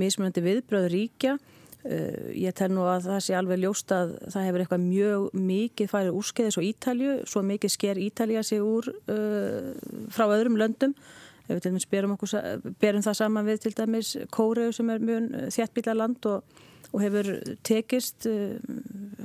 mismunandi 0.00 0.42
viðbröð 0.44 0.88
ríkja. 0.92 1.36
Uh, 1.84 2.30
ég 2.32 2.54
tel 2.56 2.70
nú 2.72 2.86
að 2.88 3.10
það 3.10 3.18
sé 3.26 3.36
alveg 3.36 3.60
ljóst 3.60 3.92
að 3.92 4.14
það 4.32 4.46
hefur 4.48 4.64
eitthvað 4.64 4.86
mjög 4.86 5.26
mikið 5.36 5.90
farið 5.90 6.18
úrskeiðis 6.20 6.56
og 6.60 6.68
Ítalju, 6.70 7.16
svo 7.28 7.42
mikið 7.44 7.74
sker 7.74 8.00
Ítalja 8.00 8.44
sig 8.46 8.64
úr 8.64 8.88
uh, 8.88 9.74
frá 10.14 10.24
öðrum 10.30 10.56
löndum. 10.60 10.96
Ef 11.44 11.58
við 11.58 11.60
til 11.60 11.72
dæmis 11.74 11.88
berum, 11.92 12.14
okkur, 12.14 12.32
berum 12.80 13.04
það 13.04 13.18
saman 13.18 13.44
við 13.44 13.66
til 13.66 13.74
dæmis 13.76 14.14
Kóreu 14.32 14.70
sem 14.72 14.88
er 14.94 15.02
mjög 15.04 15.26
þjættbíla 15.52 15.96
land 15.98 16.24
og, 16.30 16.62
og 16.88 17.02
hefur 17.04 17.28
tekist 17.68 18.30
uh, 18.30 18.56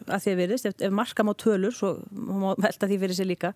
að 0.09 0.25
því 0.25 0.33
að 0.33 0.41
verðist, 0.43 0.67
ef, 0.67 0.75
ef 0.83 0.91
markam 0.99 1.31
á 1.31 1.33
tölur, 1.39 1.71
svo 1.75 1.95
má 2.11 2.51
velta 2.59 2.91
því 2.91 2.99
fyrir 3.05 3.19
sig 3.21 3.29
líka, 3.29 3.53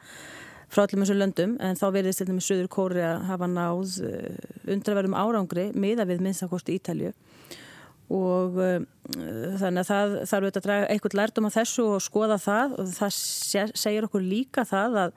frá 0.71 0.85
allum 0.85 1.03
þessum 1.03 1.19
löndum 1.19 1.57
en 1.63 1.79
þá 1.79 1.85
verðist 1.95 2.23
þetta 2.23 2.37
með 2.37 2.47
Suður 2.47 2.69
Kóri 2.71 3.03
að 3.05 3.25
hafa 3.29 3.49
náð 3.51 3.97
eh, 4.07 4.47
undraverðum 4.75 5.17
árangri 5.17 5.69
miða 5.75 6.07
við 6.09 6.23
minnstakosti 6.25 6.77
Ítalju 6.77 7.13
og 8.13 8.57
uh, 8.61 8.79
þannig 9.59 9.83
að 9.83 9.89
það 9.89 10.15
þarf 10.29 10.45
auðvitað 10.45 10.61
að 10.61 10.65
draga 10.67 10.87
eitthvað 10.91 11.17
lærdom 11.19 11.47
af 11.47 11.57
þessu 11.57 11.85
og 11.95 12.01
skoða 12.03 12.39
það. 12.41 12.73
Og 12.79 12.95
það 12.97 13.13
segir 13.79 14.07
okkur 14.07 14.25
líka 14.25 14.65
það 14.67 14.97
að, 15.03 15.15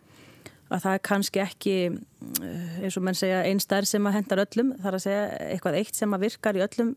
að 0.71 0.85
það 0.85 0.93
er 0.93 1.03
kannski 1.11 1.43
ekki 1.43 1.76
uh, 1.91 2.76
eins 2.81 2.97
og 2.97 3.07
menn 3.07 3.19
segja 3.19 3.43
einn 3.49 3.62
starf 3.62 3.91
sem 3.91 4.09
að 4.09 4.21
hendar 4.21 4.45
öllum. 4.47 4.75
Þar 4.85 4.99
að 4.99 5.07
segja 5.09 5.25
eitthvað 5.50 5.81
eitt 5.83 5.99
sem 5.99 6.17
að 6.17 6.29
virkar 6.29 6.61
í 6.61 6.65
öllum 6.67 6.95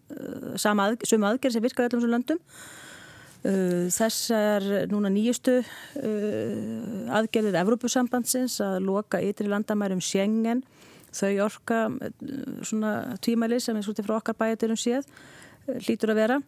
sama 0.61 0.91
að, 0.91 1.01
aðgerð 1.33 1.57
sem 1.57 1.67
virkar 1.67 1.89
í 1.89 1.91
öllum 1.91 2.13
löndum. 2.13 2.39
Uh, 2.39 2.88
þessar 3.39 4.65
núna 4.91 5.07
nýjustu 5.13 5.61
uh, 5.61 7.15
aðgerðir 7.15 7.55
Evrópusambandsins 7.61 8.57
að 8.63 8.81
loka 8.83 9.21
ytri 9.23 9.47
landamærum 9.47 10.01
Schengen, 10.03 10.65
þau 11.15 11.45
orka 11.45 11.85
uh, 11.87 12.09
svona 12.67 13.15
tímæli 13.23 13.61
sem 13.63 13.79
er 13.79 13.85
svolítið 13.87 14.09
frá 14.09 14.17
okkar 14.17 14.39
bæjaturum 14.41 14.79
séð 14.79 15.07
hlýtur 15.85 16.15
að 16.15 16.23
vera. 16.23 16.39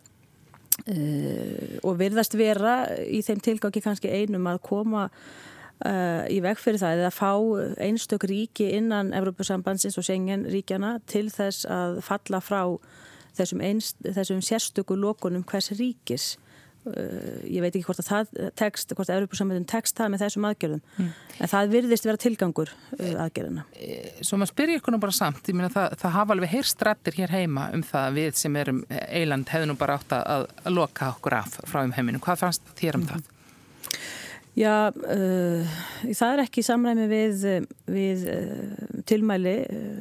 Og 1.86 1.98
virðast 2.00 2.34
vera 2.40 2.74
í 3.06 3.20
þeim 3.22 3.42
tilgangi 3.44 3.84
kannski 3.84 4.10
einum 4.10 4.48
að 4.50 4.62
koma 4.66 5.04
í 6.32 6.40
veg 6.42 6.58
fyrir 6.58 6.80
það 6.82 7.02
eða 7.04 7.12
fá 7.14 7.30
einstök 7.86 8.26
ríki 8.30 8.70
innan 8.80 9.12
Evrópusambandsins 9.14 10.00
og 10.00 10.08
Schengen 10.08 10.48
ríkjana 10.50 10.96
til 11.12 11.28
þess 11.30 11.68
að 11.70 12.00
falla 12.08 12.40
frá 12.42 12.64
þessum, 13.38 13.62
einst, 13.62 14.00
þessum 14.02 14.42
sérstöku 14.46 14.98
lokunum 14.98 15.46
hvers 15.46 15.70
ríkis 15.78 16.32
Uh, 16.82 17.44
ég 17.46 17.62
veit 17.62 17.76
ekki 17.76 17.86
hvort 17.86 18.00
að 18.02 18.08
það 18.08 18.30
tekst, 18.58 18.94
hvort 18.98 19.10
að 19.12 19.20
Európa-samöndun 19.20 19.68
tekst 19.70 20.00
það 20.00 20.08
með 20.10 20.22
þessum 20.24 20.46
aðgerðum 20.50 20.80
mm. 20.96 21.10
en 21.38 21.50
það 21.52 21.74
virðist 21.76 22.08
vera 22.08 22.22
tilgangur 22.24 22.72
uh, 22.74 23.12
aðgerðina 23.22 23.66
eh, 23.78 24.08
Svo 24.26 24.40
maður 24.42 24.50
spyrir 24.50 24.80
ykkur 24.80 24.96
nú 24.96 25.00
bara 25.04 25.14
samt 25.14 25.52
ég 25.52 25.60
meina 25.60 25.70
það, 25.70 25.94
það 26.02 26.16
hafa 26.16 26.34
alveg 26.34 26.52
heyrstrættir 26.56 27.18
hér 27.20 27.36
heima 27.36 27.68
um 27.78 27.84
það 27.86 28.18
við 28.18 28.40
sem 28.42 28.58
erum 28.64 28.80
eiland 28.90 29.52
hefðu 29.54 29.70
nú 29.70 29.76
bara 29.78 30.00
átt 30.02 30.16
að, 30.18 30.48
að 30.64 30.76
loka 30.80 31.12
okkur 31.14 31.38
af 31.38 31.60
frá 31.70 31.84
um 31.84 31.94
heiminu, 32.00 32.24
hvað 32.26 32.42
fannst 32.48 32.74
þér 32.82 32.98
um 32.98 33.06
mm. 33.06 33.12
það? 33.12 33.30
Já 34.58 34.74
uh, 34.90 35.78
það 36.18 36.34
er 36.34 36.44
ekki 36.48 36.66
samræmi 36.66 37.06
við, 37.14 37.46
við 37.94 38.26
tilmæli 39.06 39.56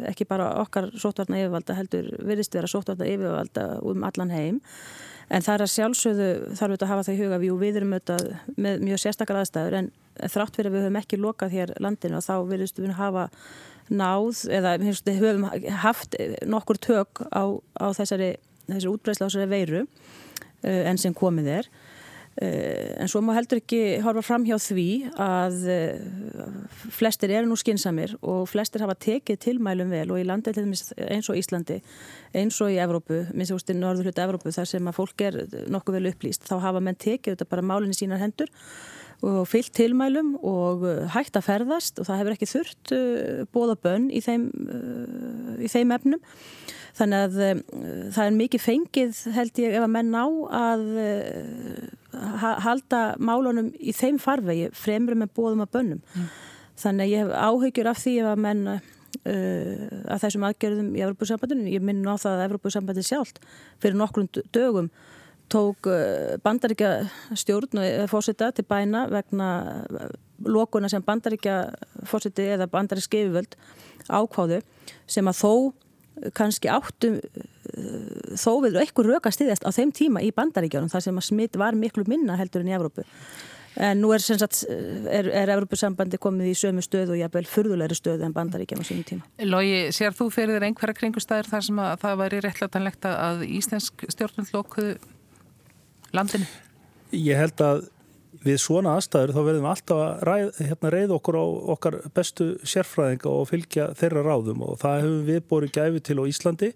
ekki 0.08 0.24
bara 0.32 0.48
okkar 0.64 0.88
sótvarna 0.96 1.44
yfirvalda 1.44 1.76
heldur 1.76 2.08
virðist 2.24 2.56
vera 2.56 2.72
sótvarna 2.72 3.12
yfirvalda 3.12 3.68
um 3.84 4.08
allan 4.08 4.32
heim 4.32 4.64
En 5.30 5.44
það 5.46 5.54
er 5.54 5.64
að 5.64 5.72
sjálfsögðu 5.74 6.28
þarf 6.58 6.72
við 6.74 6.84
að 6.84 6.90
hafa 6.90 7.06
það 7.06 7.14
í 7.14 7.20
huga 7.20 7.36
við 7.38 7.58
við 7.60 7.76
erum 7.80 7.92
auðvitað 7.94 8.30
með 8.64 8.80
mjög 8.86 9.02
sérstakar 9.02 9.40
aðstæður 9.40 9.76
en 9.78 9.90
þrátt 10.20 10.56
fyrir 10.56 10.70
að 10.70 10.74
við 10.74 10.86
höfum 10.86 11.00
ekki 11.00 11.18
lokað 11.20 11.54
hér 11.54 11.72
landinu 11.78 12.18
og 12.18 12.24
þá 12.26 12.34
verðustu 12.50 12.82
við 12.82 12.96
hafa 12.98 13.26
náð 13.90 14.42
eða 14.50 14.72
við 14.82 15.20
höfum 15.20 15.46
haft 15.84 16.16
nokkur 16.46 16.80
tök 16.82 17.22
á, 17.30 17.46
á 17.78 17.86
þessari, 17.94 18.32
þessari 18.66 18.92
útbreysla 18.92 19.26
á 19.26 19.28
þessari 19.30 19.50
veiru 19.50 19.84
uh, 19.84 20.82
enn 20.90 21.00
sem 21.00 21.14
komið 21.14 21.52
er. 21.60 21.70
Eh, 22.38 22.94
en 23.02 23.08
svo 23.10 23.18
má 23.26 23.34
heldur 23.34 23.58
ekki 23.58 23.98
horfa 24.04 24.22
fram 24.22 24.44
hjá 24.46 24.54
því 24.62 24.84
að 25.18 25.56
eh, 25.66 26.44
flestir 26.94 27.32
eru 27.34 27.50
nú 27.50 27.56
skinsamir 27.58 28.14
og 28.22 28.44
flestir 28.48 28.84
hafa 28.84 28.94
tekið 28.94 29.40
tilmælum 29.42 29.90
vel 29.90 30.06
og 30.14 30.20
í 30.22 30.28
landi 30.28 30.54
eins 30.54 31.26
og 31.26 31.40
Íslandi 31.40 31.80
eins 32.30 32.60
og 32.62 32.70
í 32.70 32.78
Evrópu, 32.78 33.24
minnst 33.34 33.50
þú 33.50 33.58
veist 33.58 33.74
í 33.74 33.76
norður 33.80 34.08
hluta 34.08 34.28
Evrópu 34.28 34.54
þar 34.54 34.70
sem 34.70 34.88
að 34.88 34.98
fólk 35.00 35.26
er 35.26 35.40
nokkuð 35.74 35.98
vel 35.98 36.12
upplýst 36.14 36.46
þá 36.46 36.54
hafa 36.68 36.84
menn 36.86 37.02
tekið 37.02 37.34
þetta 37.34 37.50
bara 37.50 37.66
málinni 37.66 37.98
sínar 37.98 38.22
hendur 38.22 38.48
og 38.48 38.99
fyllt 39.20 39.74
tilmælum 39.76 40.34
og 40.40 40.86
hægt 41.12 41.36
að 41.36 41.46
ferðast 41.46 42.00
og 42.00 42.08
það 42.08 42.20
hefur 42.22 42.36
ekki 42.36 42.48
þurft 42.48 42.92
bóða 43.52 43.76
bönn 43.84 44.06
í 44.08 44.22
þeim, 44.24 44.46
í 45.60 45.68
þeim 45.68 45.92
efnum 45.96 46.22
Þannig 46.98 47.24
að 47.24 47.40
uh, 47.40 47.58
það 48.12 48.22
er 48.24 48.36
mikið 48.36 48.62
fengið 48.64 49.18
held 49.36 49.60
ég 49.62 49.76
ef 49.78 49.84
að 49.86 49.92
menn 49.94 50.12
ná 50.12 50.22
að 50.58 50.86
uh, 51.00 52.54
halda 52.64 53.02
málunum 53.22 53.70
í 53.78 53.94
þeim 53.96 54.18
farvegi 54.22 54.70
fremur 54.76 55.18
með 55.18 55.34
bóðum 55.36 55.64
að 55.64 55.74
bönnum. 55.76 56.00
Mm. 56.14 56.30
Þannig 56.80 57.04
að 57.04 57.12
ég 57.12 57.22
hef 57.22 57.46
áhyggjur 57.46 57.90
af 57.92 58.00
því 58.00 58.16
ef 58.22 58.30
að 58.32 58.42
menn 58.46 58.72
uh, 58.72 58.80
að 59.30 60.24
þessum 60.24 60.48
aðgerðum 60.48 60.90
í 60.96 61.04
Evropasambandinu, 61.06 61.72
ég 61.76 61.86
minn 61.86 62.02
á 62.04 62.14
það 62.16 62.36
að 62.36 62.44
Evropasambandi 62.48 63.06
sjálft 63.06 63.40
fyrir 63.82 63.98
nokkrum 64.00 64.28
dögum 64.50 64.90
tók 65.50 65.88
bandaríkja 66.44 66.92
stjórn 67.38 67.82
og 67.82 68.08
fórseta 68.12 68.50
til 68.54 68.66
bæna 68.68 69.06
vegna 69.10 69.50
lokuna 70.46 70.88
sem 70.88 71.04
bandaríkja 71.04 71.60
fórseti 72.08 72.48
eða 72.54 72.70
bandarík 72.70 73.06
skefivöld 73.06 73.56
ákváðu 74.08 74.62
sem 75.10 75.28
að 75.28 75.40
þó 75.42 75.52
kannski 76.36 76.68
áttum 76.70 77.20
þó 78.38 78.52
við 78.64 78.80
eitthvað 78.82 79.14
rökast 79.14 79.40
stiðast 79.40 79.64
á 79.64 79.70
þeim 79.74 79.92
tíma 79.96 80.24
í 80.24 80.32
bandaríkjónum 80.36 80.90
þar 80.92 81.06
sem 81.06 81.20
að 81.20 81.28
smitt 81.30 81.56
var 81.60 81.78
miklu 81.78 82.04
minna 82.08 82.36
heldur 82.40 82.64
en 82.64 82.70
í 82.70 82.76
Evrópu. 82.76 83.06
En 83.80 84.00
nú 84.02 84.10
er, 84.10 84.18
sagt, 84.18 84.64
er, 84.66 85.28
er 85.30 85.52
Evrópusambandi 85.54 86.18
komið 86.20 86.50
í 86.50 86.56
sömu 86.58 86.82
stöðu 86.82 87.14
og 87.14 87.20
jafnvel 87.20 87.44
fyrðulegri 87.46 87.96
stöðu 87.96 88.26
en 88.26 88.34
bandaríkjum 88.34 88.82
á 88.82 88.84
sínum 88.88 89.06
tíma. 89.06 89.28
Lógi, 89.46 89.78
sér 89.94 90.16
þú 90.18 90.26
fyrir 90.34 90.58
þér 90.58 90.66
einhverja 90.66 90.98
kringustæðir 90.98 91.50
þar 91.52 91.66
sem 91.68 91.80
að 91.84 91.94
það 92.02 92.20
væri 92.24 92.42
réttlætanlegt 92.44 93.08
að 93.12 93.46
Íslensk 93.46 94.04
stjórnum 94.10 94.50
landinu? 96.16 96.46
Ég 97.16 97.38
held 97.38 97.64
að 97.64 97.86
við 98.44 98.60
svona 98.62 98.96
aðstæður 98.96 99.34
þá 99.34 99.40
verðum 99.44 99.68
alltaf 99.68 100.00
að 100.00 100.24
ræð, 100.28 100.50
hérna, 100.64 100.90
reyða 100.94 101.16
okkur 101.18 101.36
á 101.36 101.46
okkar 101.74 101.96
bestu 102.16 102.50
sérfræðinga 102.62 103.32
og 103.32 103.48
fylgja 103.50 103.90
þeirra 103.98 104.24
ráðum 104.24 104.62
og 104.64 104.78
það 104.80 105.00
hefur 105.02 105.24
við 105.28 105.40
borið 105.50 105.74
gæfi 105.76 106.04
til 106.06 106.18
á 106.22 106.24
Íslandi. 106.30 106.70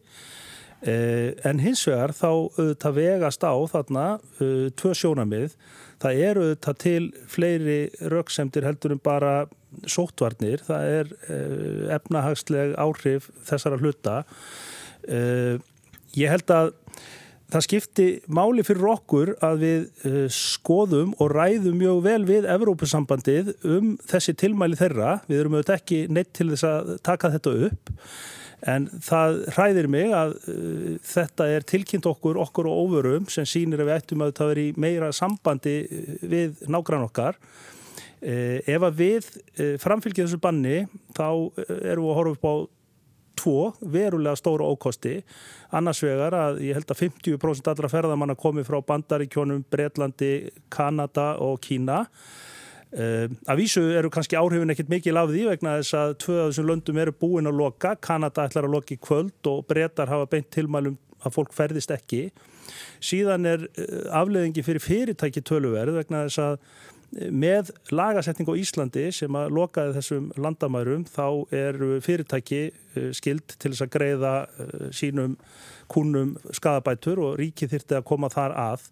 Eh, 0.85 1.31
en 1.49 1.62
hins 1.64 1.87
vegar 1.88 2.12
þá 2.12 2.29
auðvitað 2.29 2.97
vegast 2.99 3.45
á 3.47 3.55
þarna 3.73 4.05
uh, 4.21 4.67
tvö 4.76 4.91
sjónamið 4.93 5.55
það 6.03 6.19
eru 6.26 6.43
auðvitað 6.45 6.81
til 6.83 7.05
fleiri 7.33 7.79
rauksemdir 8.12 8.67
heldur 8.69 8.93
um 8.93 9.00
bara 9.00 9.47
sótvarnir, 9.88 10.61
það 10.67 10.91
er 10.99 11.14
uh, 11.14 11.95
efnahagsleg 11.97 12.75
áhrif 12.76 13.31
þessara 13.49 13.81
hluta. 13.81 14.19
Ég 16.14 16.31
held 16.33 16.53
að 16.53 16.71
það 17.54 17.66
skipti 17.68 18.06
máli 18.34 18.66
fyrir 18.66 18.90
okkur 18.92 19.34
að 19.44 19.64
við 19.64 19.82
uh, 20.11 20.20
skoðum 20.34 21.16
og 21.23 21.34
ræðum 21.34 21.80
mjög 21.80 22.04
vel 22.04 22.20
við 22.28 22.49
Evrópusambandið 22.50 23.54
um 23.62 23.94
þessi 24.11 24.37
tilmæli 24.42 24.78
þeirra. 24.80 25.18
Við 25.30 25.42
erum 25.42 25.58
auðvitað 25.58 25.80
ekki 25.80 26.00
neitt 26.12 26.34
til 26.37 26.50
þess 26.52 26.66
að 26.68 26.96
taka 27.06 27.30
þetta 27.37 27.58
upp 27.68 27.94
En 28.70 28.87
það 29.04 29.42
hræðir 29.52 29.88
mig 29.92 30.12
að 30.16 30.34
uh, 30.49 30.92
þetta 31.04 31.49
er 31.52 31.66
tilkynnt 31.68 32.08
okkur, 32.08 32.38
okkur 32.46 32.68
og 32.70 32.87
óvörum 32.87 33.28
sem 33.32 33.46
sínir 33.49 33.82
að 33.82 33.90
við 33.90 33.99
ættum 33.99 34.25
að 34.25 34.34
það 34.38 34.52
veri 34.54 34.66
meira 34.80 35.11
sambandi 35.12 35.75
við 36.23 36.64
nágrann 36.73 37.04
okkar. 37.04 37.38
Uh, 38.25 38.62
ef 38.64 38.87
að 38.88 39.02
við 39.02 39.28
uh, 39.34 39.75
framfylgjum 39.82 40.30
þessu 40.30 40.40
banni 40.40 40.78
þá 41.16 41.28
erum 41.66 42.06
við 42.06 42.14
að 42.14 42.18
horfa 42.20 42.38
upp 42.38 42.49
á 42.49 42.54
tvo 43.44 43.74
verulega 43.92 44.36
stóra 44.40 44.66
ókosti. 44.66 45.18
Annars 45.76 46.00
vegar 46.04 46.34
að 46.38 46.62
ég 46.64 46.78
held 46.78 46.90
að 46.90 47.04
50% 47.04 47.70
allra 47.72 47.92
ferðamanna 47.92 48.36
komi 48.38 48.64
frá 48.66 48.80
Bandaríkjónum, 48.86 49.64
Breitlandi, 49.70 50.32
Kanada 50.72 51.34
og 51.44 51.60
Kína. 51.64 52.04
Uh, 52.94 53.26
að 53.50 53.64
vísu 53.64 53.82
eru 53.90 54.06
kannski 54.14 54.38
áhrifin 54.38 54.70
ekkert 54.70 54.92
mikið 54.92 55.16
af 55.18 55.30
því 55.32 55.46
vegna 55.48 55.78
þess 55.80 55.96
að 55.98 56.12
tvö 56.22 56.34
af 56.38 56.50
þessum 56.52 56.68
löndum 56.68 57.00
eru 57.02 57.14
búin 57.24 57.50
að 57.50 57.56
loka, 57.58 57.96
Kanada 57.98 58.44
ætlar 58.46 58.68
að 58.68 58.76
loka 58.76 58.94
í 58.94 59.00
kvöld 59.02 59.50
og 59.50 59.64
breytar 59.66 60.12
hafa 60.12 60.28
beint 60.30 60.46
tilmælum 60.54 60.94
að 61.26 61.34
fólk 61.34 61.56
ferðist 61.56 61.90
ekki. 61.90 62.28
Síðan 63.02 63.50
er 63.50 63.66
uh, 63.66 64.04
afleðingi 64.20 64.62
fyrir 64.62 64.84
fyrirtæki 64.84 65.42
töluverð 65.42 65.98
vegna 65.98 66.22
þess 66.28 66.44
að 66.44 66.54
með 67.30 67.71
lagasetning 67.94 68.49
á 68.50 68.54
Íslandi 68.59 69.04
sem 69.14 69.37
að 69.38 69.52
lokaði 69.59 69.94
þessum 69.99 70.30
landamærum 70.40 71.04
þá 71.09 71.26
er 71.54 71.78
fyrirtæki 72.04 72.64
skild 73.14 73.56
til 73.59 73.73
þess 73.73 73.85
að 73.87 73.94
greiða 73.94 74.35
sínum 74.94 75.37
kúnum 75.90 76.35
skadabætur 76.54 77.21
og 77.21 77.37
ríki 77.40 77.68
þyrti 77.68 77.99
að 77.99 78.06
koma 78.09 78.30
þar 78.33 78.54
að. 78.56 78.87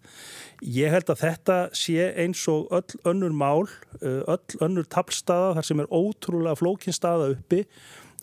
Ég 0.61 0.93
held 0.93 1.09
að 1.11 1.23
þetta 1.23 1.57
sé 1.75 2.11
eins 2.23 2.43
og 2.51 2.71
öll 2.75 3.01
önnur 3.09 3.33
mál, 3.35 3.65
öll 4.01 4.61
önnur 4.63 4.87
tapstaða 4.87 5.55
þar 5.57 5.69
sem 5.69 5.83
er 5.83 5.91
ótrúlega 5.91 6.59
flókinstaða 6.59 7.33
uppi 7.33 7.63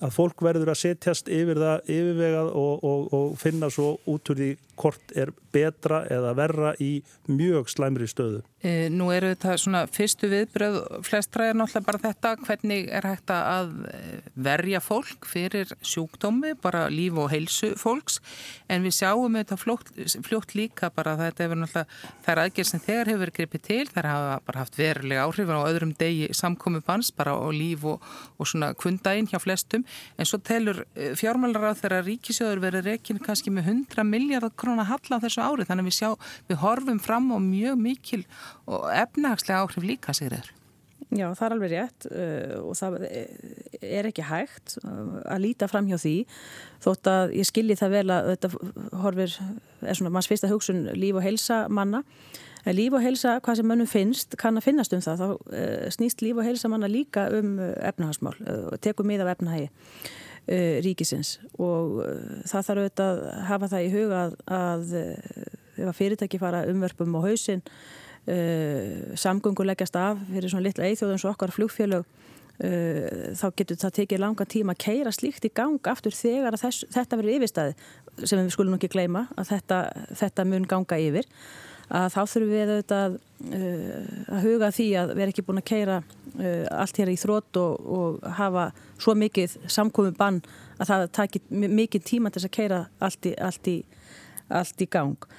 að 0.01 0.15
fólk 0.17 0.45
verður 0.45 0.73
að 0.73 0.81
setjast 0.83 1.29
yfir 1.29 1.61
það 1.61 1.93
yfirvegað 1.97 2.51
og, 2.63 2.85
og, 2.91 3.07
og 3.17 3.39
finna 3.41 3.71
svo 3.73 3.95
út 4.11 4.33
úr 4.33 4.41
því 4.41 4.51
hvort 4.81 5.13
er 5.19 5.33
betra 5.51 6.05
eða 6.11 6.33
verra 6.39 6.71
í 6.81 7.01
mjög 7.31 7.69
slæmri 7.73 8.07
stöðu. 8.09 8.41
E, 8.61 8.91
nú 8.93 9.09
eru 9.13 9.31
þetta 9.33 9.55
svona 9.59 9.81
fyrstu 9.91 10.29
viðbröð, 10.31 10.77
flestra 11.07 11.47
er 11.49 11.57
náttúrulega 11.57 11.87
bara 11.87 12.01
þetta, 12.03 12.33
hvernig 12.45 12.91
er 12.93 13.07
hægt 13.09 13.33
að 13.33 13.71
eh, 13.89 14.19
verja 14.37 14.83
fólk 14.85 15.25
fyrir 15.29 15.73
sjúkdómi, 15.81 16.53
bara 16.61 16.85
líf 16.93 17.17
og 17.19 17.31
heilsu 17.33 17.73
fólks, 17.81 18.21
en 18.69 18.85
við 18.85 18.99
sjáum 18.99 19.39
þetta 19.41 19.59
fljótt, 19.61 19.93
fljótt 20.27 20.55
líka 20.59 20.91
bara 20.95 21.17
að 21.17 21.25
þetta 21.27 21.47
hefur 21.47 21.63
náttúrulega, 21.63 22.13
er 22.35 22.43
aðgerð 22.45 22.71
sem 22.71 22.85
þegar 22.85 23.13
hefur 23.15 23.35
gripið 23.41 23.65
til, 23.71 23.81
það 23.91 24.11
hafa 24.13 24.37
bara 24.51 24.65
haft 24.65 24.79
verulega 24.79 25.25
áhrif 25.25 25.55
á 25.57 25.61
öðrum 25.65 25.97
degi 25.99 26.31
samkomi 26.37 26.85
bans 26.85 27.11
bara 27.17 27.35
á 27.35 27.49
líf 27.51 27.89
og, 27.89 28.05
og 28.37 28.53
svona 28.53 28.75
kundægin 28.77 29.31
hjá 29.33 29.41
flestum, 29.41 29.89
en 30.17 30.29
svo 30.29 30.41
telur 30.45 30.85
eh, 30.95 31.13
fjármálar 31.19 31.73
á 31.73 31.79
þeirra 31.79 32.03
ríkisjóður 32.07 32.63
verið 32.67 32.89
rekin 32.91 33.21
kannski 33.23 33.53
með 33.55 33.73
100 33.75 34.07
miljardar 34.09 34.55
krónar 34.57 34.91
halla 34.91 35.21
á 35.21 35.23
þessu 35.25 35.43
ári. 35.45 35.67
Þannig 35.69 35.87
að 35.87 35.91
við 35.91 35.99
sjá, 35.99 36.11
við 36.51 36.63
horfum 36.65 37.03
fram 37.03 37.29
á 37.35 37.39
mjög 37.43 37.85
mikil 37.89 38.23
og 38.67 38.89
efnahagslega 38.95 39.63
áhrif 39.65 39.87
líka 39.87 40.17
sigriður. 40.17 40.53
Já, 41.11 41.27
það 41.35 41.45
er 41.47 41.55
alveg 41.57 41.73
rétt 41.73 42.07
uh, 42.07 42.53
og 42.69 42.77
það 42.79 42.97
er 43.81 44.07
ekki 44.07 44.23
hægt 44.29 44.77
að 44.85 45.41
líta 45.43 45.67
fram 45.71 45.89
hjá 45.91 45.97
því. 45.99 46.13
Þótt 46.85 47.11
að 47.11 47.35
ég 47.41 47.49
skilji 47.49 47.79
það 47.81 47.97
vel 47.97 48.05
að 48.15 48.29
þetta 48.29 48.51
horfir, 49.03 49.35
er 49.83 49.99
svona 49.99 50.13
manns 50.15 50.31
fyrsta 50.31 50.51
hugsun 50.53 50.85
líf 50.95 51.19
og 51.19 51.27
helsa 51.27 51.65
manna 51.67 52.05
en 52.67 52.77
líf 52.77 52.97
og 52.97 53.05
helsa, 53.05 53.39
hvað 53.45 53.61
sem 53.61 53.69
mönnum 53.71 53.89
finnst 53.89 54.37
kann 54.41 54.59
að 54.61 54.67
finnast 54.69 54.95
um 54.97 55.05
það, 55.05 55.23
þá 55.23 55.29
uh, 55.31 55.87
snýst 55.95 56.25
líf 56.25 56.41
og 56.41 56.47
helsa 56.47 56.71
manna 56.73 56.91
líka 56.91 57.29
um 57.37 57.55
efnahagsmál 57.61 58.37
og 58.73 58.81
tekum 58.85 59.09
mið 59.11 59.25
af 59.25 59.35
efnahagi 59.37 59.69
uh, 59.71 60.77
ríkisins. 60.85 61.39
Og 61.59 62.01
uh, 62.05 62.11
það 62.51 62.69
þarf 62.69 62.85
auðvitað 62.85 63.25
að 63.25 63.47
hafa 63.51 63.71
það 63.75 63.87
í 63.87 63.93
huga 63.95 64.23
að, 64.61 64.95
að 65.81 65.97
fyrirtæki 65.97 66.41
fara 66.43 66.67
umverfum 66.71 67.17
á 67.17 67.21
hausin 67.25 67.65
uh, 67.65 69.17
samgöngu 69.17 69.67
leggjast 69.67 69.97
af 70.01 70.21
fyrir 70.29 70.53
svona 70.53 70.69
litla 70.69 70.91
eithjóðum 70.91 71.23
svo 71.23 71.33
okkar 71.35 71.55
flugfélög 71.55 72.09
þá 72.61 73.47
getur 73.57 73.79
það 73.81 73.95
tekið 73.97 74.21
langa 74.21 74.45
tíma 74.45 74.75
að 74.75 74.83
keira 74.85 75.13
slíkt 75.17 75.47
í 75.49 75.51
gang 75.57 75.87
aftur 75.89 76.13
þegar 76.13 76.59
þess, 76.61 76.85
þetta 76.93 77.17
verður 77.17 77.39
yfirstaði 77.39 78.27
sem 78.29 78.37
við 78.37 78.51
skulum 78.53 78.77
ekki 78.77 78.91
gleyma 78.93 79.23
að 79.41 79.55
þetta, 79.55 79.79
þetta 80.21 80.45
mun 80.45 80.67
ganga 80.69 80.99
yfir 81.01 81.29
að 81.91 82.09
þá 82.15 82.21
þurfum 82.33 82.51
við 82.53 82.73
auðvitað 82.73 83.15
uh, 83.17 84.09
að 84.31 84.47
huga 84.47 84.73
því 84.75 84.89
að 85.01 85.13
við 85.13 85.23
erum 85.25 85.35
ekki 85.35 85.47
búin 85.47 85.61
að 85.61 85.69
keira 85.71 86.01
uh, 86.01 86.67
allt 86.79 87.01
hér 87.03 87.13
í 87.13 87.19
þrótt 87.21 87.61
og, 87.61 87.87
og 87.99 88.27
hafa 88.39 88.67
svo 89.01 89.15
mikið 89.19 89.57
samkomið 89.67 90.19
bann 90.19 90.43
að 90.81 90.93
það 90.93 91.07
takir 91.19 91.47
mikið 91.51 92.05
tíma 92.13 92.33
til 92.33 92.45
að 92.45 92.53
keira 92.57 92.83
allt 93.03 93.31
í, 93.31 93.35
allt 93.37 93.71
í, 93.73 93.79
allt 94.49 94.85
í 94.85 94.91
gang. 94.91 95.31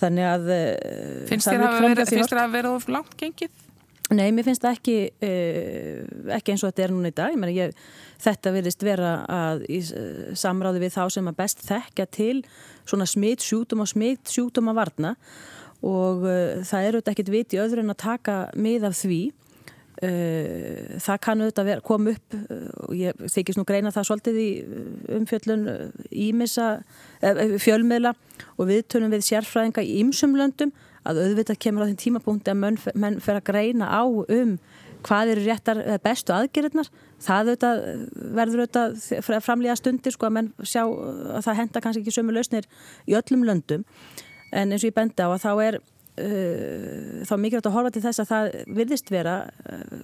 Þannig 0.00 0.30
að... 0.30 0.52
Uh, 0.54 1.16
finnst 1.28 1.50
þér 1.50 1.66
að 1.68 2.30
það 2.32 2.54
vera 2.56 2.76
of 2.78 2.88
langt 2.88 3.18
gengið? 3.20 3.66
Nei, 4.10 4.32
mér 4.34 4.42
finnst 4.42 4.64
það 4.64 4.72
ekki, 4.74 4.94
ekki 6.34 6.50
eins 6.50 6.64
og 6.64 6.72
þetta 6.72 6.82
er 6.82 6.92
núna 6.96 7.12
í 7.12 7.14
dag. 7.14 7.30
Ég 7.30 7.38
meina, 7.38 7.52
ég, 7.54 7.76
þetta 8.18 8.50
verðist 8.56 8.82
vera 8.82 9.12
að 9.30 9.62
í 9.70 9.78
samráði 10.34 10.82
við 10.82 10.96
þá 10.96 11.04
sem 11.14 11.30
að 11.30 11.36
best 11.38 11.62
þekka 11.62 12.08
til 12.10 12.40
svona 12.82 13.06
smitt 13.06 13.44
sjútum 13.46 13.84
og 13.84 13.90
smitt 13.92 14.32
sjútum 14.32 14.72
að 14.72 14.80
varna 14.80 15.14
og 15.86 16.24
uh, 16.26 16.62
það 16.66 16.86
er 16.86 16.96
auðvitað 16.96 17.12
ekkert 17.14 17.32
viti 17.34 17.60
öðru 17.60 17.84
en 17.84 17.94
að 17.94 18.02
taka 18.04 18.40
mið 18.56 18.88
af 18.90 18.96
því. 19.00 19.20
Uh, 20.00 20.98
það 21.02 21.22
kann 21.26 21.42
auðvitað 21.44 21.82
koma 21.84 22.14
upp 22.14 22.36
uh, 22.36 22.68
og 22.86 22.94
ég 22.96 23.24
þykist 23.34 23.60
nú 23.60 23.66
greina 23.68 23.92
það 23.92 24.06
svolítið 24.08 24.38
í 24.40 24.50
umfjöllun 25.18 25.66
ímissa 26.08 26.70
fjölmiðla 27.20 28.14
og 28.56 28.70
viðtönum 28.70 29.12
við 29.12 29.26
sérfræðinga 29.28 29.84
í 29.84 29.98
ymsum 30.00 30.38
löndum 30.38 30.72
að 31.04 31.20
auðvitað 31.24 31.60
kemur 31.64 31.84
á 31.84 31.88
þinn 31.90 32.00
tímapunkti 32.00 32.52
að 32.52 32.62
menn, 32.62 32.78
menn 32.94 33.20
fer 33.24 33.40
að 33.40 33.48
greina 33.50 33.88
á 33.92 34.04
um 34.04 34.56
hvað 35.04 35.34
eru 35.34 35.44
réttar 35.46 35.80
bestu 36.04 36.34
aðgerðnar 36.34 36.88
það 37.20 37.50
auðvitað, 37.50 37.84
verður 38.36 38.64
auðvitað 38.64 39.30
framlega 39.44 39.76
stundir 39.78 40.14
sko 40.14 40.28
að 40.28 40.36
menn 40.36 40.50
sjá 40.60 40.82
að 40.84 41.44
það 41.46 41.60
henda 41.60 41.84
kannski 41.84 42.02
ekki 42.04 42.16
sömu 42.16 42.36
lausnir 42.36 42.68
í 43.08 43.16
öllum 43.18 43.46
löndum 43.48 43.86
en 44.50 44.72
eins 44.72 44.84
og 44.84 44.90
ég 44.90 44.96
bendi 44.96 45.24
á 45.24 45.28
að 45.30 45.42
þá 45.44 45.50
er 45.64 45.78
uh, 45.80 47.22
þá 47.28 47.34
mikilvægt 47.38 47.70
að 47.70 47.76
horfa 47.76 47.94
til 47.94 48.04
þess 48.06 48.22
að 48.22 48.30
það 48.30 48.52
virðist 48.80 49.12
vera 49.12 49.36
uh, 49.70 49.98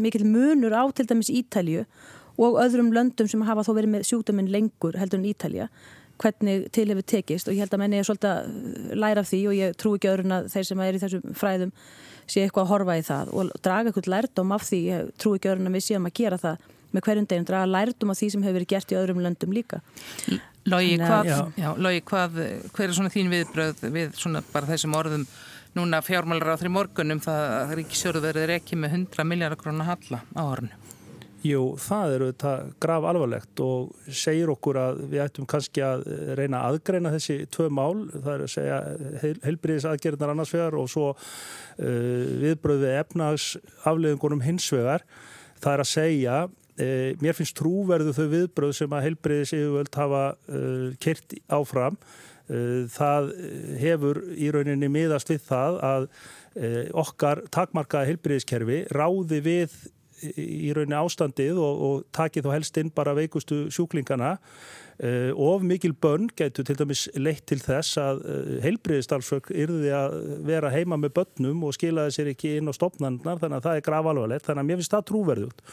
mikil 0.00 0.24
munur 0.26 0.76
á 0.76 0.82
til 0.94 1.08
dæmis 1.10 1.32
Ítalju 1.32 1.86
og 2.40 2.60
öðrum 2.62 2.92
löndum 2.96 3.28
sem 3.28 3.42
hafa 3.44 3.66
þó 3.66 3.74
verið 3.76 3.94
með 3.96 4.06
sjúkdöminn 4.08 4.52
lengur 4.52 4.96
heldur 4.98 5.20
en 5.20 5.28
Ítalja 5.28 5.70
hvernig 6.20 6.68
til 6.74 6.90
hefur 6.90 7.06
tekist. 7.08 7.48
Og 7.48 7.56
ég 7.56 7.64
held 7.64 7.74
að 7.74 7.82
menni 7.82 8.00
er 8.00 8.06
svolítið 8.08 8.30
að 8.30 8.98
læra 9.00 9.24
af 9.24 9.30
því 9.30 9.40
og 9.48 9.56
ég 9.56 9.78
trú 9.80 9.94
ekki 9.96 10.10
öðrun 10.10 10.36
að 10.36 10.50
þeir 10.52 10.66
sem 10.68 10.82
er 10.84 10.96
í 10.96 11.00
þessum 11.02 11.36
fræðum 11.36 11.72
sé 12.30 12.44
eitthvað 12.44 12.66
að 12.66 12.72
horfa 12.74 12.98
í 12.98 13.06
það 13.06 13.32
og 13.32 13.54
draga 13.64 13.90
eitthvað 13.90 14.10
lærdom 14.14 14.52
af 14.54 14.66
því, 14.68 14.80
ég 14.90 15.08
trú 15.20 15.34
ekki 15.36 15.50
öðrun 15.50 15.70
að 15.70 15.78
við 15.78 15.86
séum 15.86 16.08
að 16.08 16.16
gera 16.20 16.40
það 16.40 16.68
með 16.94 17.06
hverjum 17.06 17.28
degum, 17.30 17.48
draga 17.48 17.70
lærdom 17.70 18.12
af 18.12 18.20
því 18.20 18.30
sem 18.34 18.46
hefur 18.46 18.58
verið 18.58 18.72
gert 18.74 18.94
í 18.94 18.98
öðrum 19.00 19.22
löndum 19.24 19.54
líka 19.56 19.82
Lógi, 20.68 20.98
hvað, 21.00 21.30
hvað, 22.04 22.36
hver 22.76 22.90
er 22.90 22.96
svona 22.96 23.12
þín 23.12 23.32
viðbröð 23.32 23.86
við 23.94 24.12
svona 24.20 24.42
bara 24.52 24.68
þessum 24.68 24.98
orðum 24.98 25.24
núna 25.76 26.02
fjármálar 26.04 26.56
á 26.56 26.60
þrjum 26.60 26.76
morgunum 26.76 27.22
það 27.22 27.42
að 27.54 27.74
Ríkisjóru 27.78 28.22
verður 28.24 28.52
ekki 28.58 28.78
með 28.78 28.96
100 28.98 29.26
miljardar 29.30 29.60
krónar 29.60 29.88
halla 29.92 30.22
á 30.34 30.42
orðinu? 30.42 30.76
Jú, 31.40 31.60
það 31.80 32.14
eru 32.14 32.26
þetta 32.28 32.50
grav 32.84 33.04
alvarlegt 33.08 33.60
og 33.64 33.94
segir 34.12 34.50
okkur 34.52 34.76
að 34.76 34.98
við 35.08 35.22
ættum 35.24 35.46
kannski 35.48 35.80
að 35.86 36.02
reyna 36.36 36.60
að 36.60 36.74
aðgreina 36.74 37.12
þessi 37.14 37.36
tvö 37.54 37.70
mál, 37.72 38.02
það 38.12 38.32
er 38.34 38.44
að 38.44 38.52
segja 38.52 38.80
heil, 39.22 39.32
heilbriðis 39.46 39.86
aðgerðnar 39.88 40.34
annars 40.34 40.52
vegar 40.52 40.76
og 40.76 40.90
svo 40.92 41.06
uh, 41.14 42.26
viðbröðið 42.42 42.98
efnags 42.98 43.46
afleðingunum 43.88 44.44
hins 44.44 44.68
vegar. 44.74 45.06
Það 45.64 45.72
er 45.72 45.84
að 45.86 45.90
segja 45.94 46.36
Eh, 46.80 47.12
mér 47.20 47.36
finnst 47.36 47.58
trúverðu 47.58 48.14
þau 48.16 48.26
viðbröð 48.32 48.74
sem 48.78 48.96
að 48.96 49.06
heilbreyðis 49.08 49.54
yfirvöld 49.56 49.96
hafa 50.00 50.24
uh, 50.32 50.90
kert 51.02 51.34
áfram. 51.52 51.98
Uh, 52.50 52.86
það 52.90 53.32
hefur 53.82 54.22
í 54.32 54.50
rauninni 54.54 54.88
miðast 54.90 55.32
við 55.32 55.42
það 55.50 55.80
að 55.92 56.12
okkar 56.98 57.44
takmarkaða 57.54 58.08
heilbreyðiskerfi 58.08 58.78
ráði 58.90 59.36
við 59.44 59.74
í 60.34 60.72
rauninni 60.74 60.96
ástandið 60.98 61.60
og, 61.62 61.82
og 61.86 62.00
takið 62.16 62.48
þó 62.48 62.50
helst 62.56 62.80
inn 62.82 62.90
bara 62.90 63.14
veikustu 63.14 63.60
sjúklingana. 63.70 64.32
Of 65.00 65.62
mikil 65.64 65.94
bönn 65.96 66.26
getur 66.36 66.66
til 66.68 66.74
dæmis 66.76 67.06
leitt 67.16 67.46
til 67.48 67.56
þess 67.62 67.96
að 68.02 68.18
heilbreyðistalsfök 68.66 69.48
yrði 69.56 69.94
að 69.96 70.16
vera 70.44 70.72
heima 70.74 70.98
með 71.00 71.14
bönnum 71.16 71.62
og 71.64 71.72
skilaði 71.72 72.12
sér 72.18 72.28
ekki 72.34 72.58
inn 72.58 72.68
á 72.68 72.76
stopnarnar 72.76 73.40
þannig 73.40 73.62
að 73.62 73.68
það 73.68 73.78
er 73.78 73.86
graf 73.86 74.10
alvarlegt 74.10 74.44
þannig 74.44 74.60
að 74.60 74.68
mér 74.68 74.80
finnst 74.82 74.96
það 74.96 75.06
trúverðut 75.08 75.64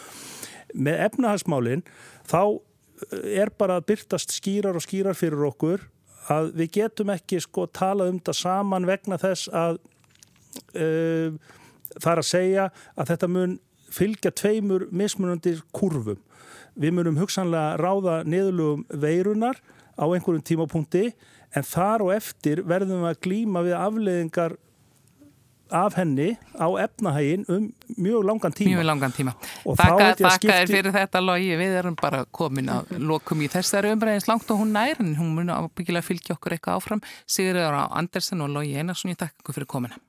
með 0.87 1.03
efnahagsmálinn 1.09 1.83
þá 2.27 2.41
eh, 2.47 3.27
er 3.43 3.51
bara 3.59 3.81
að 3.81 3.89
byrtast 3.91 4.35
skýrar 4.37 4.79
og 4.79 4.85
skýrar 4.85 5.17
fyrir 5.17 5.45
okkur 5.49 5.85
að 6.33 6.51
við 6.59 6.73
getum 6.79 7.13
ekki 7.13 7.39
sko 7.43 7.67
tala 7.71 8.07
um 8.09 8.19
þetta 8.19 8.35
saman 8.35 8.87
vegna 8.87 9.19
þess 9.21 9.47
að 9.55 9.79
uh, 10.75 11.37
það 11.95 12.11
er 12.11 12.21
að 12.21 12.27
segja 12.27 12.65
að 12.95 13.13
þetta 13.13 13.29
mun 13.31 13.55
fylgja 13.97 14.31
tveimur 14.31 14.87
mismunandi 14.91 15.57
kurvum. 15.75 16.21
Við 16.77 16.93
munum 16.93 17.17
hugsanlega 17.17 17.77
ráða 17.81 18.21
niðurlugum 18.29 18.85
veirunar 19.01 19.59
á 19.97 20.05
einhverjum 20.05 20.45
tímapunkti 20.45 21.09
en 21.55 21.65
þar 21.65 22.05
og 22.05 22.13
eftir 22.17 22.61
verðum 22.67 23.03
við 23.03 23.11
að 23.11 23.21
glýma 23.25 23.65
við 23.65 23.77
afleðingar 23.79 24.57
af 25.71 25.97
henni 25.97 26.37
á 26.55 26.67
efnahægin 26.79 27.45
um 27.51 27.73
mjög 27.97 28.23
langan 28.23 28.53
tíma. 28.55 28.77
Mjög 28.77 28.85
langan 28.85 29.11
tíma. 29.11 29.33
Þakka 29.65 30.37
þér 30.39 30.71
fyrir 30.71 30.93
þetta 30.95 31.21
logi, 31.23 31.49
við 31.59 31.77
erum 31.81 31.97
bara 31.99 32.23
komin 32.31 32.71
að 32.71 32.93
lokum 32.99 33.41
í 33.43 33.49
þessari 33.51 33.91
umræðins 33.95 34.29
langt 34.29 34.51
og 34.51 34.61
hún 34.61 34.71
nær, 34.75 34.99
en 34.99 35.15
hún 35.19 35.33
mun 35.35 35.51
ábyggilega 35.51 36.05
fylgja 36.07 36.37
okkur 36.37 36.55
eitthvað 36.55 36.79
áfram. 36.79 37.03
Sigurður 37.27 37.81
á 37.83 37.85
Andersen 37.99 38.43
og 38.45 38.53
logi 38.53 38.77
Einarsson, 38.77 39.11
ég 39.11 39.19
takk 39.19 39.35
ykkur 39.41 39.59
fyrir 39.59 39.71
komina. 39.75 39.99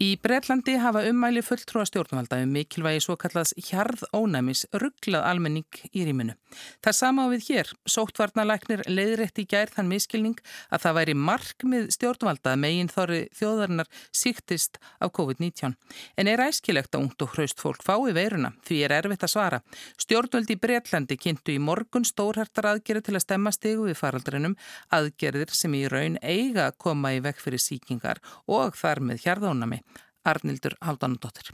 Í 0.00 0.14
Breitlandi 0.16 0.78
hafa 0.80 1.02
ummæli 1.10 1.42
fulltrúa 1.44 1.82
stjórnvalda 1.84 2.38
um 2.40 2.54
mikilvægi 2.56 3.02
svo 3.04 3.18
kallast 3.20 3.52
hjarð 3.66 4.06
ónæmis 4.16 4.62
rugglað 4.72 5.26
almenning 5.28 5.80
í 5.92 6.06
rýminu. 6.08 6.32
Það 6.80 6.94
sama 6.96 7.26
á 7.28 7.32
við 7.34 7.42
hér. 7.50 7.72
Sóttvarnalæknir 7.84 8.80
leiðrætt 8.88 9.42
í 9.42 9.44
gær 9.44 9.68
þann 9.74 9.90
miskilning 9.92 10.40
að 10.72 10.86
það 10.86 10.96
væri 10.98 11.14
markmið 11.26 11.90
stjórnvalda 11.92 12.54
megin 12.62 12.88
þorri 12.88 13.18
þjóðarinnar 13.36 13.90
síktist 14.22 14.80
af 15.04 15.12
COVID-19. 15.18 15.76
En 16.16 16.32
er 16.32 16.44
æskilegt 16.46 16.96
að 16.96 17.04
ungt 17.04 17.26
og 17.26 17.36
hraust 17.36 17.60
fólk 17.60 17.84
fái 17.84 18.16
veiruna 18.16 18.54
því 18.64 18.80
er 18.86 18.96
erfitt 19.02 19.28
að 19.28 19.34
svara. 19.34 19.60
Stjórnvaldi 20.00 20.56
í 20.56 20.62
Breitlandi 20.64 21.20
kynntu 21.20 21.52
í 21.52 21.60
morgun 21.60 22.08
stórhærtar 22.08 22.70
aðgerið 22.72 23.10
til 23.10 23.18
að 23.18 23.26
stemma 23.26 23.52
stegu 23.52 23.84
við 23.90 24.00
faraldrinum 24.00 24.56
aðgerðir 24.96 25.52
sem 25.52 25.76
í 25.76 25.84
raun 25.92 26.16
eiga 26.24 26.70
koma 26.72 27.12
í 27.12 27.20
vekk 27.20 27.44
fyrir 27.44 27.66
síkingar 27.68 28.24
og 28.48 28.80
þar 28.80 29.04
með 29.04 29.26
hjarðónami. 29.28 29.84
Arnildur 30.24 30.76
Haldanadóttir. 30.84 31.50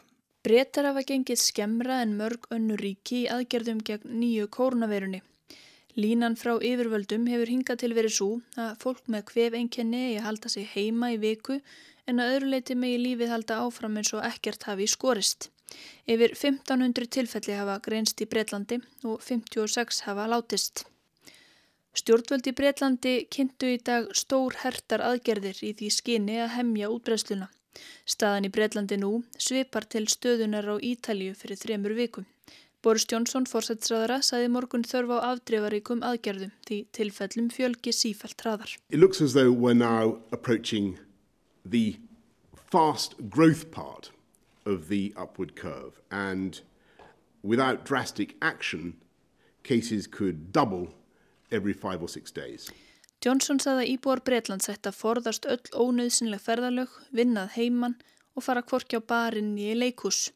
Bretar 0.46 0.86
hafa 0.90 1.02
gengið 1.06 1.40
skemra 1.42 2.00
en 2.02 2.14
mörg 2.18 2.46
önnu 2.54 2.76
ríki 2.78 3.24
í 3.24 3.30
aðgerðum 3.34 3.80
gegn 3.86 4.20
nýju 4.20 4.46
kórnaverunni. 4.56 5.22
Línan 5.96 6.36
frá 6.36 6.52
yfirvöldum 6.60 7.26
hefur 7.30 7.50
hingað 7.50 7.80
til 7.82 7.92
verið 7.96 8.14
svo 8.18 8.30
að 8.60 8.74
fólk 8.82 9.06
með 9.12 9.30
hvef 9.30 9.54
einkenni 9.58 10.02
eigi 10.10 10.24
halda 10.26 10.52
sig 10.52 10.66
heima 10.74 11.12
í 11.14 11.20
viku 11.22 11.60
en 12.06 12.20
að 12.22 12.34
öðru 12.34 12.50
leiti 12.52 12.76
megi 12.78 12.98
lífið 13.02 13.32
halda 13.32 13.60
áfram 13.64 13.96
eins 13.98 14.12
og 14.14 14.26
ekkert 14.28 14.68
hafi 14.68 14.86
skorist. 14.92 15.48
Yfir 16.06 16.36
1500 16.36 17.08
tilfelli 17.16 17.56
hafa 17.58 17.80
greinst 17.86 18.20
í 18.22 18.28
Breitlandi 18.30 18.78
og 19.08 19.24
56 19.24 20.04
hafa 20.06 20.28
látist. 20.30 20.84
Stjórnvöld 21.96 22.46
í 22.46 22.54
Breitlandi 22.54 23.14
kynntu 23.32 23.72
í 23.72 23.80
dag 23.82 24.12
stór 24.14 24.60
hertar 24.62 25.02
aðgerðir 25.10 25.62
í 25.64 25.72
því 25.78 25.92
skinni 25.96 26.42
að 26.44 26.58
hemja 26.58 26.92
útbreysluna. 26.92 27.48
Staðan 28.06 28.48
í 28.48 28.52
Breitlandi 28.54 28.98
nú 29.00 29.22
svipar 29.38 29.86
til 29.90 30.06
stöðunar 30.10 30.68
á 30.68 30.76
Ítalju 30.78 31.34
fyrir 31.38 31.60
þremur 31.60 31.96
vikum. 31.98 32.26
Boris 32.86 33.06
Johnson, 33.10 33.46
fórsætsræðara, 33.50 34.20
saði 34.22 34.50
morgun 34.54 34.84
þörf 34.86 35.16
á 35.18 35.18
afdreifaríkum 35.32 36.04
aðgerðum 36.06 36.52
því 36.68 36.76
tilfellum 36.94 37.48
fjölgi 37.50 37.90
sífælt 37.90 38.44
hraðar. 38.44 38.76
It 38.90 39.00
looks 39.00 39.20
as 39.20 39.34
though 39.34 39.50
we're 39.50 39.74
now 39.74 40.20
approaching 40.30 40.98
the 41.64 41.96
fast 42.54 43.16
growth 43.28 43.70
part 43.72 44.10
of 44.64 44.88
the 44.88 45.12
upward 45.16 45.56
curve 45.56 46.00
and 46.10 46.60
without 47.42 47.84
drastic 47.84 48.36
action 48.40 48.94
cases 49.62 50.06
could 50.06 50.52
double 50.52 50.94
every 51.50 51.72
five 51.72 52.02
or 52.02 52.08
six 52.08 52.30
days. 52.30 52.70
Johnson 53.26 53.58
saði 53.58 53.82
að 53.82 53.88
íbúar 53.90 54.20
Breitlands 54.22 54.68
ætti 54.70 54.86
að 54.92 54.98
forðast 55.00 55.46
öll 55.50 55.62
ónöðsynleg 55.74 56.42
ferðalög, 56.44 56.92
vinnað 57.10 57.56
heimann 57.56 57.96
og 58.38 58.44
fara 58.46 58.62
kvorki 58.62 59.00
á 59.00 59.02
barinn 59.02 59.56
í 59.58 59.72
leikús. 59.74 60.28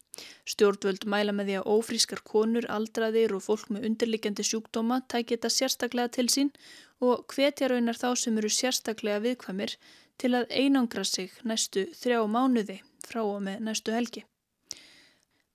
Stjórnvöld 0.51 1.07
mæla 1.07 1.31
með 1.31 1.53
því 1.53 1.59
að 1.61 1.69
ófrískar 1.71 2.23
konur, 2.27 2.67
aldraðir 2.67 3.37
og 3.37 3.45
fólk 3.45 3.71
með 3.71 3.87
undirliggjandi 3.91 4.47
sjúkdóma 4.49 5.05
tæki 5.07 5.37
þetta 5.37 5.53
sérstaklega 5.55 6.11
til 6.17 6.27
sín 6.35 6.51
og 6.99 7.31
hvetja 7.31 7.71
raunar 7.71 8.01
þá 8.01 8.09
sem 8.19 8.43
eru 8.43 8.51
sérstaklega 8.51 9.23
viðkvæmir 9.29 9.77
til 10.19 10.33
að 10.35 10.51
einangra 10.51 11.07
sig 11.07 11.31
næstu 11.47 11.87
þrjá 11.95 12.27
mánuði 12.27 12.81
frá 13.07 13.23
og 13.23 13.39
með 13.47 13.63
næstu 13.71 13.95
helgi. 13.95 14.25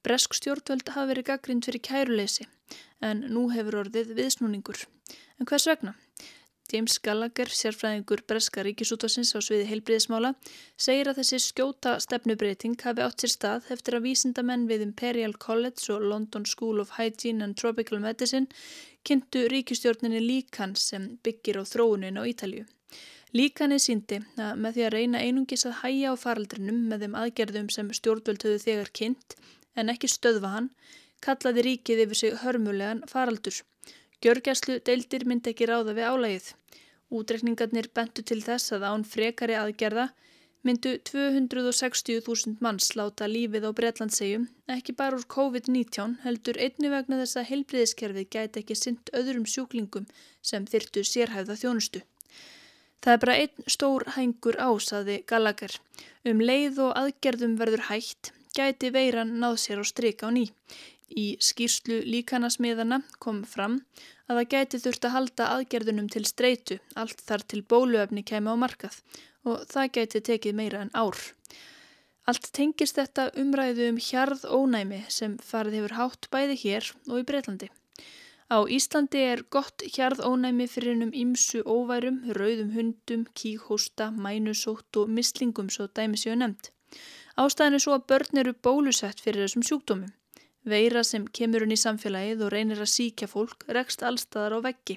Bresk 0.07 0.39
stjórnvöld 0.39 0.87
hafi 0.95 1.11
verið 1.11 1.29
gaggrind 1.33 1.67
fyrir 1.67 1.83
kæruleysi 1.83 2.47
en 3.03 3.27
nú 3.27 3.49
hefur 3.51 3.83
orðið 3.83 4.15
viðsnúningur. 4.15 4.87
En 5.35 5.51
hvers 5.51 5.67
vegna? 5.67 5.97
James 6.71 6.97
Gallagher, 6.97 7.51
sérfræðingur 7.53 8.23
Breska 8.25 8.63
ríkisútvarsins 8.65 9.35
á 9.37 9.39
sviði 9.43 9.67
heilbriðismála, 9.69 10.31
segir 10.81 11.11
að 11.11 11.19
þessi 11.19 11.39
skjóta 11.43 11.95
stefnubreiting 12.01 12.73
hafi 12.81 13.03
átt 13.05 13.21
sér 13.21 13.33
stað 13.35 13.67
eftir 13.75 13.97
að 13.99 14.07
vísindamenn 14.07 14.65
við 14.71 14.85
Imperial 14.87 15.35
College 15.37 15.93
og 15.93 16.07
London 16.09 16.47
School 16.49 16.81
of 16.81 16.95
Hygiene 16.97 17.45
and 17.45 17.57
Tropical 17.61 18.01
Medicine 18.01 18.49
kynntu 19.05 19.45
ríkistjórninni 19.53 20.23
líkan 20.23 20.73
sem 20.79 21.11
byggir 21.21 21.61
á 21.61 21.63
þróunin 21.69 22.17
á 22.17 22.25
Ítalju. 22.25 22.65
Líkanið 23.35 23.81
síndi 23.83 24.21
að 24.39 24.59
með 24.63 24.77
því 24.77 24.83
að 24.87 24.93
reyna 24.95 25.21
einungis 25.21 25.65
að 25.69 25.79
hæja 25.83 26.13
á 26.13 26.15
faraldrinum 26.17 26.81
með 26.89 27.05
þeim 27.05 27.17
aðgerðum 27.21 27.69
sem 27.73 27.93
stjórnvöld 27.93 28.45
höfðu 28.47 28.61
þegar 28.63 28.91
kynnt 28.95 29.35
en 29.75 29.91
ekki 29.91 30.09
stöðva 30.09 30.53
hann, 30.55 30.69
kallaði 31.21 31.65
ríkið 31.67 32.05
yfir 32.05 32.21
sig 32.21 32.37
hörmulegan 32.41 33.03
faraldur. 33.11 33.61
Gjörgæslu 34.23 34.79
deildir 34.87 35.25
myndi 35.27 35.51
ekki 35.51 35.67
ráða 35.69 35.95
við 35.97 36.11
álægið. 36.11 36.51
Útrekningarnir 37.15 37.89
bentu 37.93 38.23
til 38.23 38.41
þess 38.43 38.75
að 38.75 38.87
án 38.89 39.03
frekari 39.07 39.57
aðgerða 39.59 40.09
myndu 40.65 40.95
260.000 41.05 42.57
manns 42.65 42.87
láta 42.97 43.27
lífið 43.29 43.67
á 43.69 43.71
Breitlandsegjum, 43.77 44.47
ekki 44.75 44.95
bara 44.97 45.19
úr 45.19 45.27
COVID-19 45.29 46.15
heldur 46.23 46.57
einni 46.57 46.89
vegna 46.89 47.19
þess 47.21 47.37
að 47.37 47.49
heilbriðiskerfið 47.51 48.31
gæti 48.33 48.63
ekki 48.63 48.77
synd 48.79 49.11
öðrum 49.19 49.45
sjúklingum 49.45 50.07
sem 50.41 50.65
þyrtu 50.65 51.05
sérhæfða 51.05 51.59
þjónustu. 51.61 52.01
Það 53.05 53.13
er 53.13 53.21
bara 53.21 53.37
einn 53.43 53.69
stór 53.69 54.07
hængur 54.15 54.57
ásaði 54.57 55.19
Gallagher. 55.29 55.77
Um 56.25 56.41
leið 56.41 56.81
og 56.87 56.95
aðgerðum 56.97 57.59
verður 57.59 57.85
hægt 57.91 58.31
gæti 58.57 58.89
veiran 58.95 59.35
náð 59.37 59.59
sér 59.61 59.83
á 59.83 59.85
stryka 59.85 60.25
á 60.25 60.33
ný. 60.33 60.47
Í 61.13 61.37
skýrslu 61.37 61.99
líkanasmiðana 62.09 63.01
kom 63.21 63.43
fram 63.45 63.77
að 64.25 64.39
það 64.39 64.49
gæti 64.53 64.81
þurft 64.81 65.05
að 65.05 65.15
halda 65.15 65.49
aðgerðunum 65.55 66.09
til 66.09 66.25
streitu 66.25 66.79
allt 66.95 67.21
þar 67.27 67.45
til 67.45 67.61
bóluöfni 67.61 68.23
kemi 68.25 68.49
á 68.49 68.55
markað 68.57 68.97
og 69.45 69.67
það 69.69 69.91
gæti 69.99 70.21
tekið 70.29 70.57
meira 70.57 70.81
en 70.81 70.93
ár. 70.97 71.19
Allt 72.25 72.49
tengist 72.57 72.97
þetta 72.97 73.29
umræðu 73.37 73.91
um 73.91 73.97
hjarð 74.01 74.47
ónæmi 74.49 75.03
sem 75.13 75.37
farið 75.37 75.77
hefur 75.79 75.97
hátt 75.99 76.29
bæði 76.33 76.55
hér 76.63 76.87
og 77.05 77.19
í 77.21 77.25
Breitlandi. 77.29 77.69
Á 78.49 78.57
Íslandi 78.69 79.21
er 79.25 79.43
gott 79.53 79.85
hjarð 79.93 80.23
ónæmi 80.25 80.65
fyrir 80.69 80.95
hennum 80.95 81.13
ímsu 81.13 81.61
óværum, 81.65 82.19
rauðum 82.37 82.73
hundum, 82.73 83.27
kíkhósta, 83.37 84.09
mænusótt 84.09 84.97
og 85.01 85.09
mislingum 85.09 85.69
svo 85.69 85.85
dæmi 85.87 86.17
séu 86.17 86.33
nefnd. 86.37 86.69
Ástæðin 87.37 87.77
er 87.77 87.83
svo 87.85 87.95
að 87.97 88.05
börn 88.09 88.41
eru 88.41 88.53
bólusett 88.53 89.21
fyrir 89.21 89.45
þessum 89.45 89.65
sjúkdómum. 89.69 90.13
Veira 90.65 91.03
sem 91.05 91.27
kemur 91.37 91.61
hún 91.61 91.75
í 91.75 91.77
samfélagið 91.77 92.39
og 92.41 92.49
reynir 92.49 92.79
að 92.81 92.89
síkja 92.89 93.27
fólk 93.29 93.67
rekst 93.77 94.01
allstaðar 94.01 94.57
á 94.57 94.59
veggi. 94.65 94.95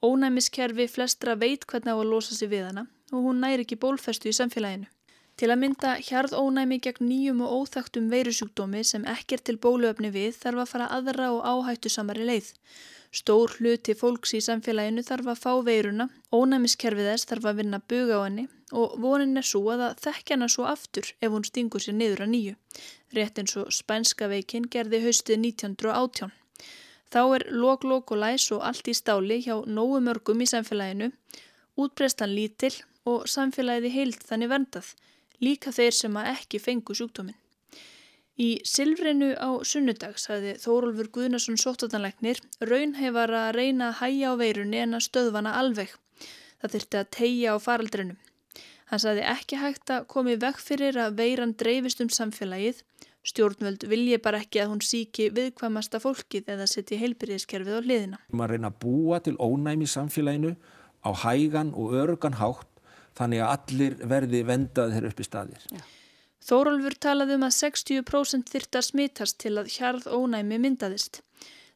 Ónæmiskerfi 0.00 0.86
flestra 0.88 1.34
veit 1.36 1.66
hvernig 1.68 1.92
á 1.92 2.00
að 2.00 2.12
losa 2.12 2.36
sig 2.36 2.48
við 2.48 2.70
hana 2.70 2.86
og 3.12 3.26
hún 3.26 3.42
næri 3.44 3.66
ekki 3.66 3.76
bólfestu 3.82 4.32
í 4.32 4.36
samfélaginu. 4.38 4.88
Til 5.36 5.50
að 5.52 5.60
mynda 5.60 5.92
hjarð 6.00 6.32
ónæmi 6.40 6.80
gegn 6.80 7.10
nýjum 7.10 7.44
og 7.44 7.52
óþægtum 7.58 8.08
veirusjúkdómi 8.08 8.80
sem 8.88 9.04
ekkert 9.04 9.44
til 9.44 9.58
bóluöfni 9.60 10.08
við 10.14 10.32
þarf 10.40 10.64
að 10.64 10.70
fara 10.72 10.90
aðra 10.96 11.28
og 11.34 11.44
áhættu 11.44 11.92
samari 11.92 12.24
leið. 12.24 12.48
Stór 13.12 13.52
hluti 13.60 13.92
fólks 14.00 14.32
í 14.32 14.40
samfélaginu 14.40 15.04
þarf 15.04 15.28
að 15.34 15.42
fá 15.44 15.52
veiruna, 15.68 16.08
ónæmiskerfið 16.32 17.12
þess 17.12 17.28
þarf 17.28 17.50
að 17.52 17.60
vinna 17.60 17.84
buga 17.84 18.16
á 18.16 18.24
henni 18.24 18.48
og 18.72 18.96
vonin 18.98 19.38
er 19.38 19.46
svo 19.46 19.62
að 19.70 19.82
það 19.84 20.00
þekkja 20.06 20.34
hana 20.34 20.48
svo 20.50 20.64
aftur 20.66 21.10
ef 21.22 21.30
hún 21.30 21.44
stingur 21.46 21.82
sér 21.82 21.94
niður 21.94 22.24
að 22.24 22.32
nýju 22.32 22.54
rétt 23.16 23.40
eins 23.40 23.56
og 23.60 23.72
spænska 23.74 24.28
veikin 24.32 24.68
gerði 24.72 25.02
haustið 25.06 25.40
1918. 25.50 26.34
Þá 27.12 27.20
er 27.36 27.46
lok, 27.54 27.84
lok 27.84 28.12
og 28.12 28.20
læs 28.22 28.50
og 28.54 28.64
allt 28.66 28.88
í 28.90 28.94
stáli 28.96 29.40
hjá 29.44 29.56
nógu 29.66 30.02
mörgum 30.02 30.42
í 30.42 30.50
samfélaginu, 30.50 31.12
útbreystan 31.78 32.34
lítill 32.34 32.74
og 33.06 33.26
samfélagið 33.30 33.88
í 33.90 33.94
heild 33.94 34.22
þannig 34.28 34.52
verndað, 34.52 34.92
líka 35.40 35.72
þeir 35.72 35.94
sem 35.94 36.16
að 36.18 36.30
ekki 36.34 36.62
fengu 36.62 36.96
sjúkdóminn. 36.98 37.38
Í 38.36 38.60
Silfrinu 38.68 39.30
á 39.40 39.48
sunnudag 39.64 40.18
saði 40.20 40.58
Þórólfur 40.60 41.08
Guðnarsson 41.14 41.56
sóttatanleiknir 41.56 42.42
raunhefar 42.60 43.32
að 43.32 43.54
reyna 43.56 43.88
að 43.88 44.00
hæja 44.02 44.32
á 44.36 44.40
veirunni 44.42 44.82
en 44.82 44.98
að 44.98 45.06
stöðvana 45.06 45.54
alveg. 45.56 45.94
Það 46.60 46.74
þurfti 46.74 47.00
að 47.00 47.10
tegja 47.16 47.54
á 47.54 47.64
faraldrinum. 47.64 48.18
Hann 48.86 49.02
saði 49.02 49.24
ekki 49.26 49.58
hægt 49.58 49.90
að 49.90 50.06
komi 50.12 50.36
vekk 50.38 50.62
fyrir 50.62 50.98
að 51.02 51.16
veiran 51.18 51.56
dreifist 51.58 52.02
um 52.04 52.12
samfélagið 52.12 52.84
Stjórnvöld 53.26 53.82
vilji 53.90 54.18
bara 54.22 54.38
ekki 54.38 54.60
að 54.62 54.70
hún 54.70 54.82
síki 54.86 55.26
viðkvæmasta 55.34 55.98
fólkið 56.02 56.50
eða 56.54 56.68
setja 56.70 56.98
heilbyrðiskerfið 57.00 57.78
á 57.78 57.82
hliðina. 57.82 58.20
Man 58.30 58.50
reyna 58.52 58.70
að 58.70 58.78
búa 58.84 59.18
til 59.18 59.34
ónæmi 59.42 59.88
í 59.88 59.90
samfélaginu 59.90 60.52
á 61.02 61.10
hægan 61.24 61.72
og 61.74 61.96
örugan 61.98 62.38
hátt 62.38 62.70
þannig 63.18 63.42
að 63.42 63.52
allir 63.56 63.96
verði 64.12 64.44
vendað 64.46 64.94
þeirra 64.94 65.10
upp 65.10 65.22
í 65.22 65.26
staðir. 65.26 65.66
Já. 65.74 65.82
Þórólfur 66.46 66.94
talaði 67.02 67.34
um 67.34 67.46
að 67.48 67.56
60% 67.56 68.52
þyrta 68.54 68.82
smittast 68.86 69.40
til 69.42 69.56
að 69.58 69.72
hjarð 69.74 70.06
ónæmi 70.06 70.60
myndaðist. 70.62 71.24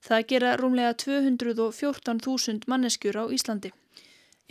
Það 0.07 0.27
gera 0.31 0.57
rúmlega 0.61 0.95
214.000 1.03 2.71
manneskjur 2.71 3.19
á 3.19 3.25
Íslandi. 3.27 3.73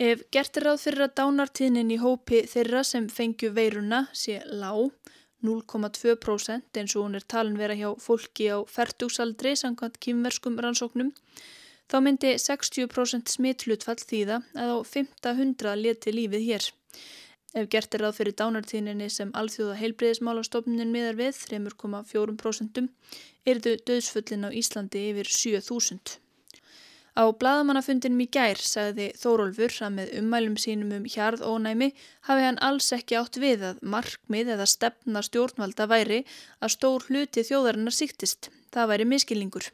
Ef 0.00 0.22
gert 0.32 0.56
er 0.56 0.64
ráð 0.64 0.78
fyrir 0.86 1.04
að 1.04 1.16
dánartíðnin 1.18 1.90
í 1.92 1.96
hópi 2.00 2.38
þeirra 2.48 2.80
sem 2.88 3.04
fengju 3.12 3.50
veiruna 3.52 3.98
sé 4.16 4.38
lág, 4.48 4.94
0,2% 5.44 6.80
eins 6.80 6.94
og 6.96 7.04
hún 7.04 7.18
er 7.18 7.26
talin 7.28 7.58
vera 7.60 7.76
hjá 7.76 7.90
fólki 8.00 8.46
á 8.48 8.64
færtugsaldri 8.64 9.52
samkvæmt 9.60 9.98
kýmverskum 10.00 10.56
rannsóknum, 10.64 11.10
þá 11.92 11.96
myndi 12.06 12.32
60% 12.40 13.34
smittlutfall 13.34 14.00
þýða 14.00 14.40
að 14.56 14.72
á 14.72 14.78
500 14.88 15.76
leti 15.82 16.16
lífið 16.16 16.48
hér. 16.48 16.70
Ef 17.60 17.68
gert 17.68 17.92
er 17.92 18.06
ráð 18.06 18.22
fyrir 18.22 18.38
dánartíðninni 18.40 19.10
sem 19.12 19.36
alþjóða 19.36 19.76
heilbreyðismálastofnin 19.82 20.96
miðar 20.96 21.20
við 21.20 21.44
3,4% 21.44 22.86
erðu 23.52 23.76
döðsfullin 23.84 24.48
á 24.48 24.50
Íslandi 24.64 25.08
yfir 25.12 25.28
7000. 25.28 26.16
Á 27.18 27.24
bladamannafundinum 27.40 28.22
í 28.22 28.28
gær 28.36 28.60
sagði 28.62 29.08
Þórólfur 29.18 29.74
að 29.86 29.96
með 29.96 30.12
ummælum 30.20 30.56
sínum 30.62 30.92
um 30.98 31.08
hjarð 31.10 31.42
ónæmi 31.42 31.90
hafi 32.28 32.46
hann 32.46 32.60
alls 32.68 32.92
ekki 32.96 33.18
átt 33.18 33.40
við 33.42 33.66
að 33.70 33.82
markmið 33.94 34.54
eða 34.54 34.68
stefna 34.74 35.22
stjórnvalda 35.26 35.88
væri 35.90 36.22
að 36.60 36.74
stór 36.76 37.06
hluti 37.08 37.46
þjóðarinnar 37.50 37.96
síktist. 37.96 38.50
Það 38.70 38.90
væri 38.92 39.08
miskilningur. 39.14 39.70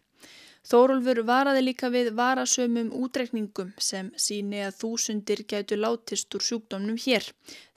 Þórólfur 0.66 1.20
varaði 1.28 1.60
líka 1.62 1.90
við 1.94 2.08
varasömum 2.18 2.88
útrekningum 3.04 3.74
sem 3.78 4.08
síni 4.18 4.64
að 4.66 4.80
þúsundir 4.80 5.44
gætu 5.46 5.78
látist 5.78 6.34
úr 6.34 6.42
sjúkdómnum 6.42 6.98
hér. 7.04 7.28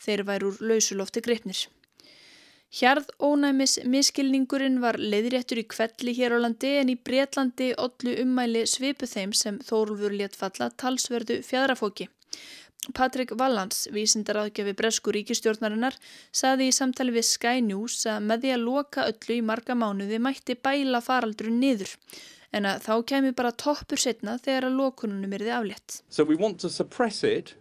Þeir 0.02 0.24
væru 0.32 0.54
úr 0.54 0.64
lausulofti 0.72 1.22
greipnir. 1.22 1.68
Hjarð 2.70 3.08
ónæmis 3.18 3.80
miskilningurinn 3.90 4.78
var 4.84 5.00
leiðréttur 5.02 5.58
í 5.58 5.66
kvelli 5.74 6.14
hér 6.14 6.36
á 6.38 6.40
landi 6.44 6.76
en 6.78 6.92
í 6.94 6.96
Breitlandi 7.02 7.72
ollu 7.82 8.14
ummæli 8.22 8.62
svipu 8.70 9.10
þeim 9.10 9.34
sem 9.34 9.58
Þórólfur 9.66 10.14
létt 10.14 10.38
falla 10.38 10.70
talsverðu 10.78 11.40
fjadrafóki. 11.48 12.06
Patrik 12.94 13.34
Vallans, 13.42 13.88
vísindaraðgjafi 13.94 14.76
Bresku 14.78 15.14
ríkistjórnarinnar, 15.18 15.98
saði 16.32 16.70
í 16.70 16.76
samtali 16.76 17.16
við 17.18 17.26
Sky 17.28 17.64
News 17.66 18.06
að 18.08 18.28
með 18.30 18.46
því 18.46 18.54
að 18.54 18.66
loka 18.68 19.08
öllu 19.10 19.40
í 19.40 19.46
marga 19.50 19.76
mánuði 19.76 20.22
mætti 20.22 20.56
bæla 20.56 21.02
faraldrun 21.02 21.58
niður 21.60 21.98
en 22.54 22.66
að 22.70 22.86
þá 22.86 22.94
kemur 23.12 23.36
bara 23.38 23.56
toppur 23.66 24.02
setna 24.02 24.38
þegar 24.42 24.70
að 24.70 24.78
lokununum 24.78 25.34
er 25.34 25.46
þið 25.46 25.56
aflétt. 25.58 26.00
So 26.10 26.24
we 26.24 26.38
want 26.38 26.62
to 26.62 26.70
suppress 26.70 27.24
it, 27.24 27.56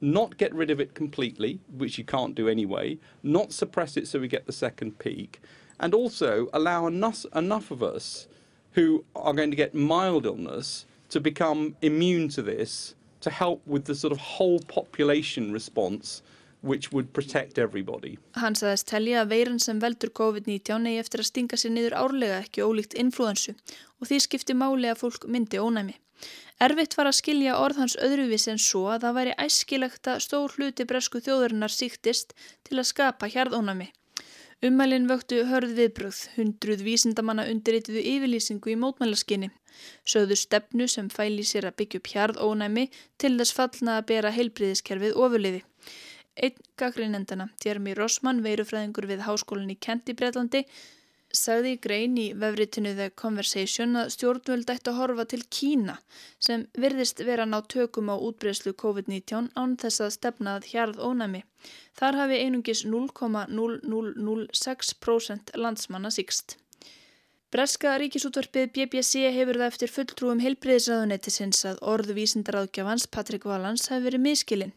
not 0.00 0.36
get 0.36 0.54
rid 0.54 0.70
of 0.70 0.80
it 0.80 0.94
completely, 0.94 1.60
which 1.76 1.98
you 1.98 2.04
can't 2.04 2.34
do 2.34 2.48
anyway, 2.48 2.98
not 3.22 3.52
suppress 3.52 3.96
it 3.96 4.08
so 4.08 4.18
we 4.18 4.28
get 4.28 4.46
the 4.46 4.52
second 4.52 4.98
peak, 4.98 5.40
and 5.78 5.94
also 5.94 6.48
allow 6.52 6.86
enough, 6.86 7.24
enough 7.34 7.70
of 7.70 7.82
us 7.82 8.28
who 8.72 9.04
are 9.14 9.32
going 9.32 9.50
to 9.50 9.56
get 9.56 9.74
mild 9.74 10.26
illness 10.26 10.86
to 11.08 11.20
become 11.20 11.76
immune 11.82 12.28
to 12.28 12.42
this 12.42 12.94
to 13.20 13.30
help 13.30 13.60
with 13.66 13.84
the 13.84 13.94
sort 13.94 14.12
of 14.12 14.18
whole 14.18 14.60
population 14.60 15.52
response 15.52 16.22
which 16.62 16.92
would 16.92 17.12
protect 17.12 17.58
everybody. 17.58 18.18
Hann 18.36 18.56
sagðist 18.58 18.90
telja 18.90 19.22
að 19.22 19.32
veiran 19.32 19.60
sem 19.62 19.80
veldur 19.80 20.12
COVID-19 20.12 20.88
eigi 20.90 21.00
eftir 21.00 21.22
að 21.22 21.30
stinga 21.30 21.58
sér 21.60 21.72
niður 21.72 21.96
árlega 21.96 22.42
ekki 22.42 22.64
ólíkt 22.66 22.96
influensu 23.00 23.54
og 23.56 24.10
því 24.10 24.20
skipti 24.26 24.56
máli 24.56 24.90
að 24.90 25.00
fólk 25.04 25.24
myndi 25.28 25.60
ónæmi. 25.60 25.96
Erfitt 26.60 26.92
var 26.98 27.08
að 27.08 27.16
skilja 27.16 27.54
orðhans 27.56 27.94
öðruvís 28.04 28.44
en 28.52 28.58
svo 28.60 28.82
að 28.92 29.06
það 29.06 29.14
væri 29.16 29.36
æskilegt 29.46 30.08
að 30.12 30.18
stór 30.26 30.56
hluti 30.58 30.84
bresku 30.90 31.22
þjóðurinnar 31.24 31.72
síktist 31.72 32.34
til 32.68 32.76
að 32.76 32.90
skapa 32.90 33.30
hjarðónami. 33.32 33.86
Ummælinn 34.68 35.06
vöktu 35.08 35.38
hörð 35.48 35.72
viðbröð, 35.78 36.18
hundruð 36.34 36.82
vísindamanna 36.84 37.46
undirritiðu 37.48 38.02
yfirlýsingu 38.10 38.74
í 38.74 38.76
mótmælaskinni. 38.82 39.48
Sögðu 40.04 40.36
stefnu 40.36 40.84
sem 40.92 41.08
fæli 41.08 41.46
sér 41.48 41.70
að 41.70 41.78
byggja 41.80 42.02
upp 42.02 42.12
hjarðónæmi 42.12 42.84
til 43.16 43.32
þess 43.38 43.56
fallna 43.56 43.96
að 43.96 44.08
bera 44.12 44.36
heilbriðiskerfið 44.36 45.16
ofurliði. 45.16 45.62
Einn 46.36 46.60
gaggrinendana, 46.76 47.48
Jeremy 47.64 47.96
Rossmann, 47.96 48.44
veirufræðingur 48.44 49.08
við 49.08 49.24
háskólinni 49.24 49.80
Kent 49.80 50.12
í 50.12 50.18
Breitlandi, 50.20 50.66
sagði 51.36 51.74
í 51.74 51.76
grein 51.84 52.16
í 52.18 52.32
vefritinu 52.36 52.94
The 52.98 53.08
Conversation 53.22 53.96
að 54.00 54.10
stjórnvöld 54.14 54.68
ætti 54.72 54.88
að 54.90 54.98
horfa 54.98 55.24
til 55.32 55.42
Kína 55.56 55.96
sem 56.42 56.60
virðist 56.84 57.18
vera 57.26 57.46
ná 57.46 57.58
tökum 57.74 58.06
á 58.10 58.16
útbreyslu 58.16 58.72
COVID-19 58.82 59.46
án 59.54 59.70
þess 59.82 59.98
að 60.06 60.16
stefnað 60.16 60.60
hjarð 60.72 60.96
ónæmi. 60.98 61.40
Þar 61.98 62.14
hafi 62.22 62.36
einungis 62.44 62.80
0,0006% 62.86 65.44
landsmanna 65.54 66.10
síkst. 66.10 66.48
Breska 67.50 67.98
ríkisútvarpið 67.98 68.68
BBC 68.76 69.26
hefur 69.34 69.56
það 69.58 69.70
eftir 69.72 69.90
fulltrúum 69.90 70.38
heilbreyðisraðunettisins 70.44 71.60
að 71.66 71.80
orðvísindaráðgjafans 71.92 73.04
Patrik 73.10 73.44
Valans 73.50 73.90
hafi 73.90 74.06
verið 74.06 74.22
miskilinn. 74.22 74.74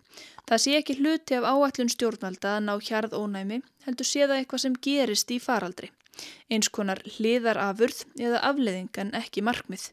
Það 0.50 0.64
sé 0.64 0.72
ekki 0.80 0.98
hluti 0.98 1.38
af 1.38 1.46
áallun 1.52 1.94
stjórnvalda 1.94 2.50
að 2.58 2.66
ná 2.66 2.74
hjarð 2.88 3.14
ónæmi, 3.20 3.58
heldur 3.86 4.08
sé 4.10 4.26
það 4.26 4.40
eitthvað 4.40 4.64
sem 4.66 4.80
gerist 4.90 5.30
í 5.30 5.38
faraldri. 5.44 5.90
Eins 6.50 6.70
konar 6.74 7.02
hliðarafurð 7.16 8.04
eða 8.20 8.44
afleðing 8.52 9.02
en 9.04 9.14
ekki 9.20 9.44
markmið. 9.46 9.90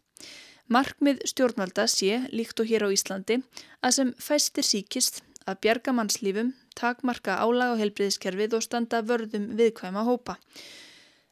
Markmið 0.71 1.25
stjórnvalda 1.27 1.87
sé, 1.91 2.21
líkt 2.31 2.61
og 2.63 2.71
hér 2.71 2.87
á 2.87 2.89
Íslandi, 2.95 3.41
að 3.83 3.97
sem 3.97 4.13
fæstir 4.23 4.67
síkist 4.67 5.25
að 5.49 5.63
bjarga 5.65 5.95
mannslífum, 5.97 6.53
takmarka 6.79 7.41
álag 7.43 7.75
á 7.75 7.81
heilbreyðiskerfið 7.81 8.55
og 8.59 8.67
standa 8.67 9.03
vörðum 9.03 9.51
viðkvæma 9.59 10.07
hópa 10.07 10.39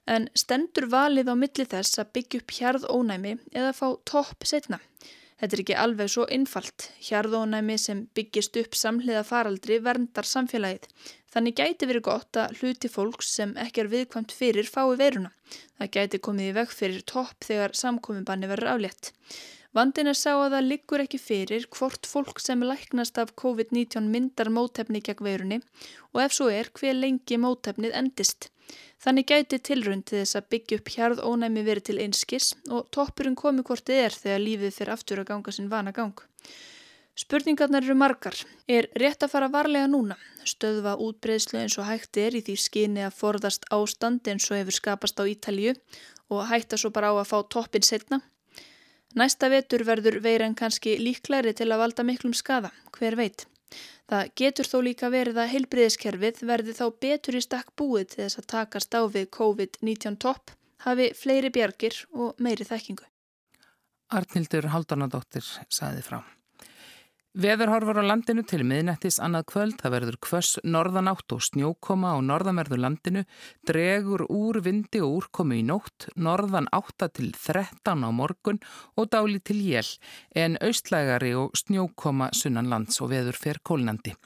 en 0.09 0.29
stendur 0.37 0.89
valið 0.91 1.29
á 1.29 1.35
milli 1.37 1.67
þess 1.69 2.01
að 2.01 2.13
byggja 2.17 2.41
upp 2.41 2.55
hjarðónæmi 2.59 3.35
eða 3.53 3.75
fá 3.77 3.87
topp 4.09 4.47
setna. 4.49 4.81
Þetta 5.39 5.55
er 5.55 5.61
ekki 5.63 5.75
alveg 5.79 6.11
svo 6.11 6.25
innfalt. 6.35 6.89
Hjarðónæmi 7.07 7.77
sem 7.79 8.01
byggist 8.19 8.57
upp 8.59 8.75
samhliða 8.75 9.23
faraldri 9.27 9.79
verndar 9.85 10.27
samfélagið. 10.27 10.89
Þannig 11.31 11.59
gæti 11.61 11.87
verið 11.91 12.07
gott 12.09 12.41
að 12.41 12.57
hluti 12.59 12.91
fólks 12.91 13.29
sem 13.37 13.53
ekki 13.63 13.85
er 13.85 13.93
viðkvæmt 13.93 14.35
fyrir 14.35 14.67
fái 14.67 14.97
veruna. 14.99 15.31
Það 15.79 15.93
gæti 15.99 16.21
komið 16.27 16.51
í 16.51 16.57
veg 16.57 16.75
fyrir 16.75 17.07
topp 17.13 17.47
þegar 17.47 17.77
samkominnbanni 17.79 18.51
verður 18.51 18.73
aflétt. 18.75 19.13
Vandin 19.77 20.09
er 20.11 20.17
sá 20.17 20.33
að 20.33 20.55
það 20.57 20.69
liggur 20.73 21.03
ekki 21.05 21.19
fyrir 21.23 21.67
hvort 21.77 22.09
fólk 22.09 22.41
sem 22.43 22.65
læknast 22.65 23.19
af 23.23 23.35
COVID-19 23.39 24.09
myndar 24.11 24.49
mótefni 24.51 25.03
gegn 25.05 25.27
verunni 25.27 25.59
og 26.15 26.23
ef 26.25 26.35
svo 26.35 26.49
er 26.51 26.73
hver 26.75 26.97
lengi 26.97 27.39
mótefnið 27.39 27.95
endist. 28.01 28.49
Þannig 29.05 29.29
gæti 29.31 29.59
tilrönd 29.69 30.05
til 30.09 30.23
þess 30.23 30.39
að 30.39 30.49
byggja 30.55 30.79
upp 30.81 30.91
hjarð 30.95 31.21
ónæmi 31.23 31.63
verið 31.67 31.87
til 31.89 32.01
einskis 32.03 32.49
og 32.69 32.89
toppurinn 32.95 33.39
komi 33.39 33.63
hvort 33.63 33.87
þið 33.87 34.03
er 34.07 34.17
þegar 34.23 34.45
lífið 34.45 34.75
fyrir 34.79 34.95
aftur 34.95 35.23
að 35.23 35.31
ganga 35.31 35.55
sinn 35.55 35.71
vana 35.71 35.95
gang. 35.95 36.27
Spurningarnar 37.19 37.83
eru 37.83 37.97
margar. 37.99 38.37
Er 38.71 38.87
rétt 39.03 39.25
að 39.27 39.33
fara 39.33 39.49
varlega 39.51 39.89
núna? 39.91 40.15
Stöðva 40.47 40.93
útbreyðslu 41.03 41.59
eins 41.59 41.75
og 41.81 41.89
hægt 41.89 42.19
er 42.23 42.37
í 42.39 42.43
því 42.47 42.55
skyni 42.63 43.03
að 43.03 43.17
forðast 43.19 43.67
ástand 43.75 44.29
eins 44.31 44.47
og 44.53 44.61
hefur 44.61 44.77
skapast 44.77 45.19
á 45.19 45.27
Ítalju 45.27 45.75
og 46.31 46.47
hætta 46.47 46.79
svo 46.79 46.93
bara 46.95 47.11
á 47.11 47.19
að 47.19 47.31
fá 47.33 47.39
toppin 47.51 47.83
setna? 47.83 48.21
Næsta 49.19 49.51
vetur 49.51 49.83
verður 49.89 50.21
veiran 50.23 50.55
kannski 50.55 50.95
líklæri 51.01 51.57
til 51.59 51.73
að 51.73 51.83
valda 51.83 52.05
miklum 52.07 52.37
skada, 52.39 52.71
hver 52.95 53.19
veit? 53.19 53.49
Það 54.09 54.31
getur 54.41 54.69
þó 54.71 54.79
líka 54.87 55.11
verið 55.13 55.41
að 55.43 55.51
heilbriðiskerfið 55.55 56.41
verði 56.49 56.77
þá 56.79 56.87
betur 57.05 57.37
í 57.37 57.43
stakk 57.45 57.75
búið 57.77 58.09
til 58.15 58.23
þess 58.25 58.41
að 58.41 58.49
takast 58.55 58.97
á 58.97 59.03
við 59.05 59.29
COVID-19 59.37 60.17
topp, 60.25 60.55
hafi 60.87 61.11
fleiri 61.19 61.53
bjargir 61.53 62.01
og 62.17 62.41
meiri 62.41 62.65
þekkingu. 62.65 63.05
Arnildur 64.09 64.71
Haldanadóttir 64.73 65.45
saði 65.69 66.01
frá. 66.07 66.23
Veðurhorfur 67.37 68.01
á 68.01 68.09
landinu 68.09 68.41
til 68.49 68.63
miðnættis 68.65 69.19
annað 69.21 69.45
kvöld, 69.53 69.75
það 69.83 69.93
verður 69.93 70.17
kvöss 70.25 70.57
norðanátt 70.65 71.35
og 71.37 71.43
snjókoma 71.45 72.15
á 72.17 72.19
norðanverðu 72.25 72.79
landinu, 72.81 73.25
dregur 73.69 74.25
úr 74.33 74.63
vindi 74.65 75.03
og 75.05 75.19
úrkomi 75.19 75.61
í 75.61 75.67
nótt, 75.69 76.09
norðan 76.17 76.71
8 76.73 77.11
til 77.21 77.29
13 77.37 78.01
á 78.01 78.09
morgun 78.09 78.63
og 78.97 79.13
dáli 79.13 79.45
til 79.45 79.61
jél, 79.61 79.93
en 80.33 80.57
austlægari 80.65 81.35
og 81.37 81.53
snjókoma 81.53 82.33
sunnan 82.33 82.73
lands 82.73 82.97
og 83.05 83.13
veður 83.13 83.37
fer 83.37 83.61
kólnandi. 83.61 84.17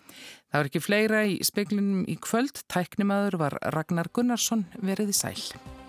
Það 0.53 0.61
var 0.61 0.71
ekki 0.71 0.87
fleira 0.87 1.27
í 1.27 1.39
speklinum 1.43 2.07
í 2.07 2.21
kvöld, 2.23 2.63
tæknimaður 2.71 3.41
var 3.43 3.61
Ragnar 3.75 4.15
Gunnarsson. 4.15 4.69
Verið 4.79 5.11
í 5.11 5.17
sæl. 5.17 5.82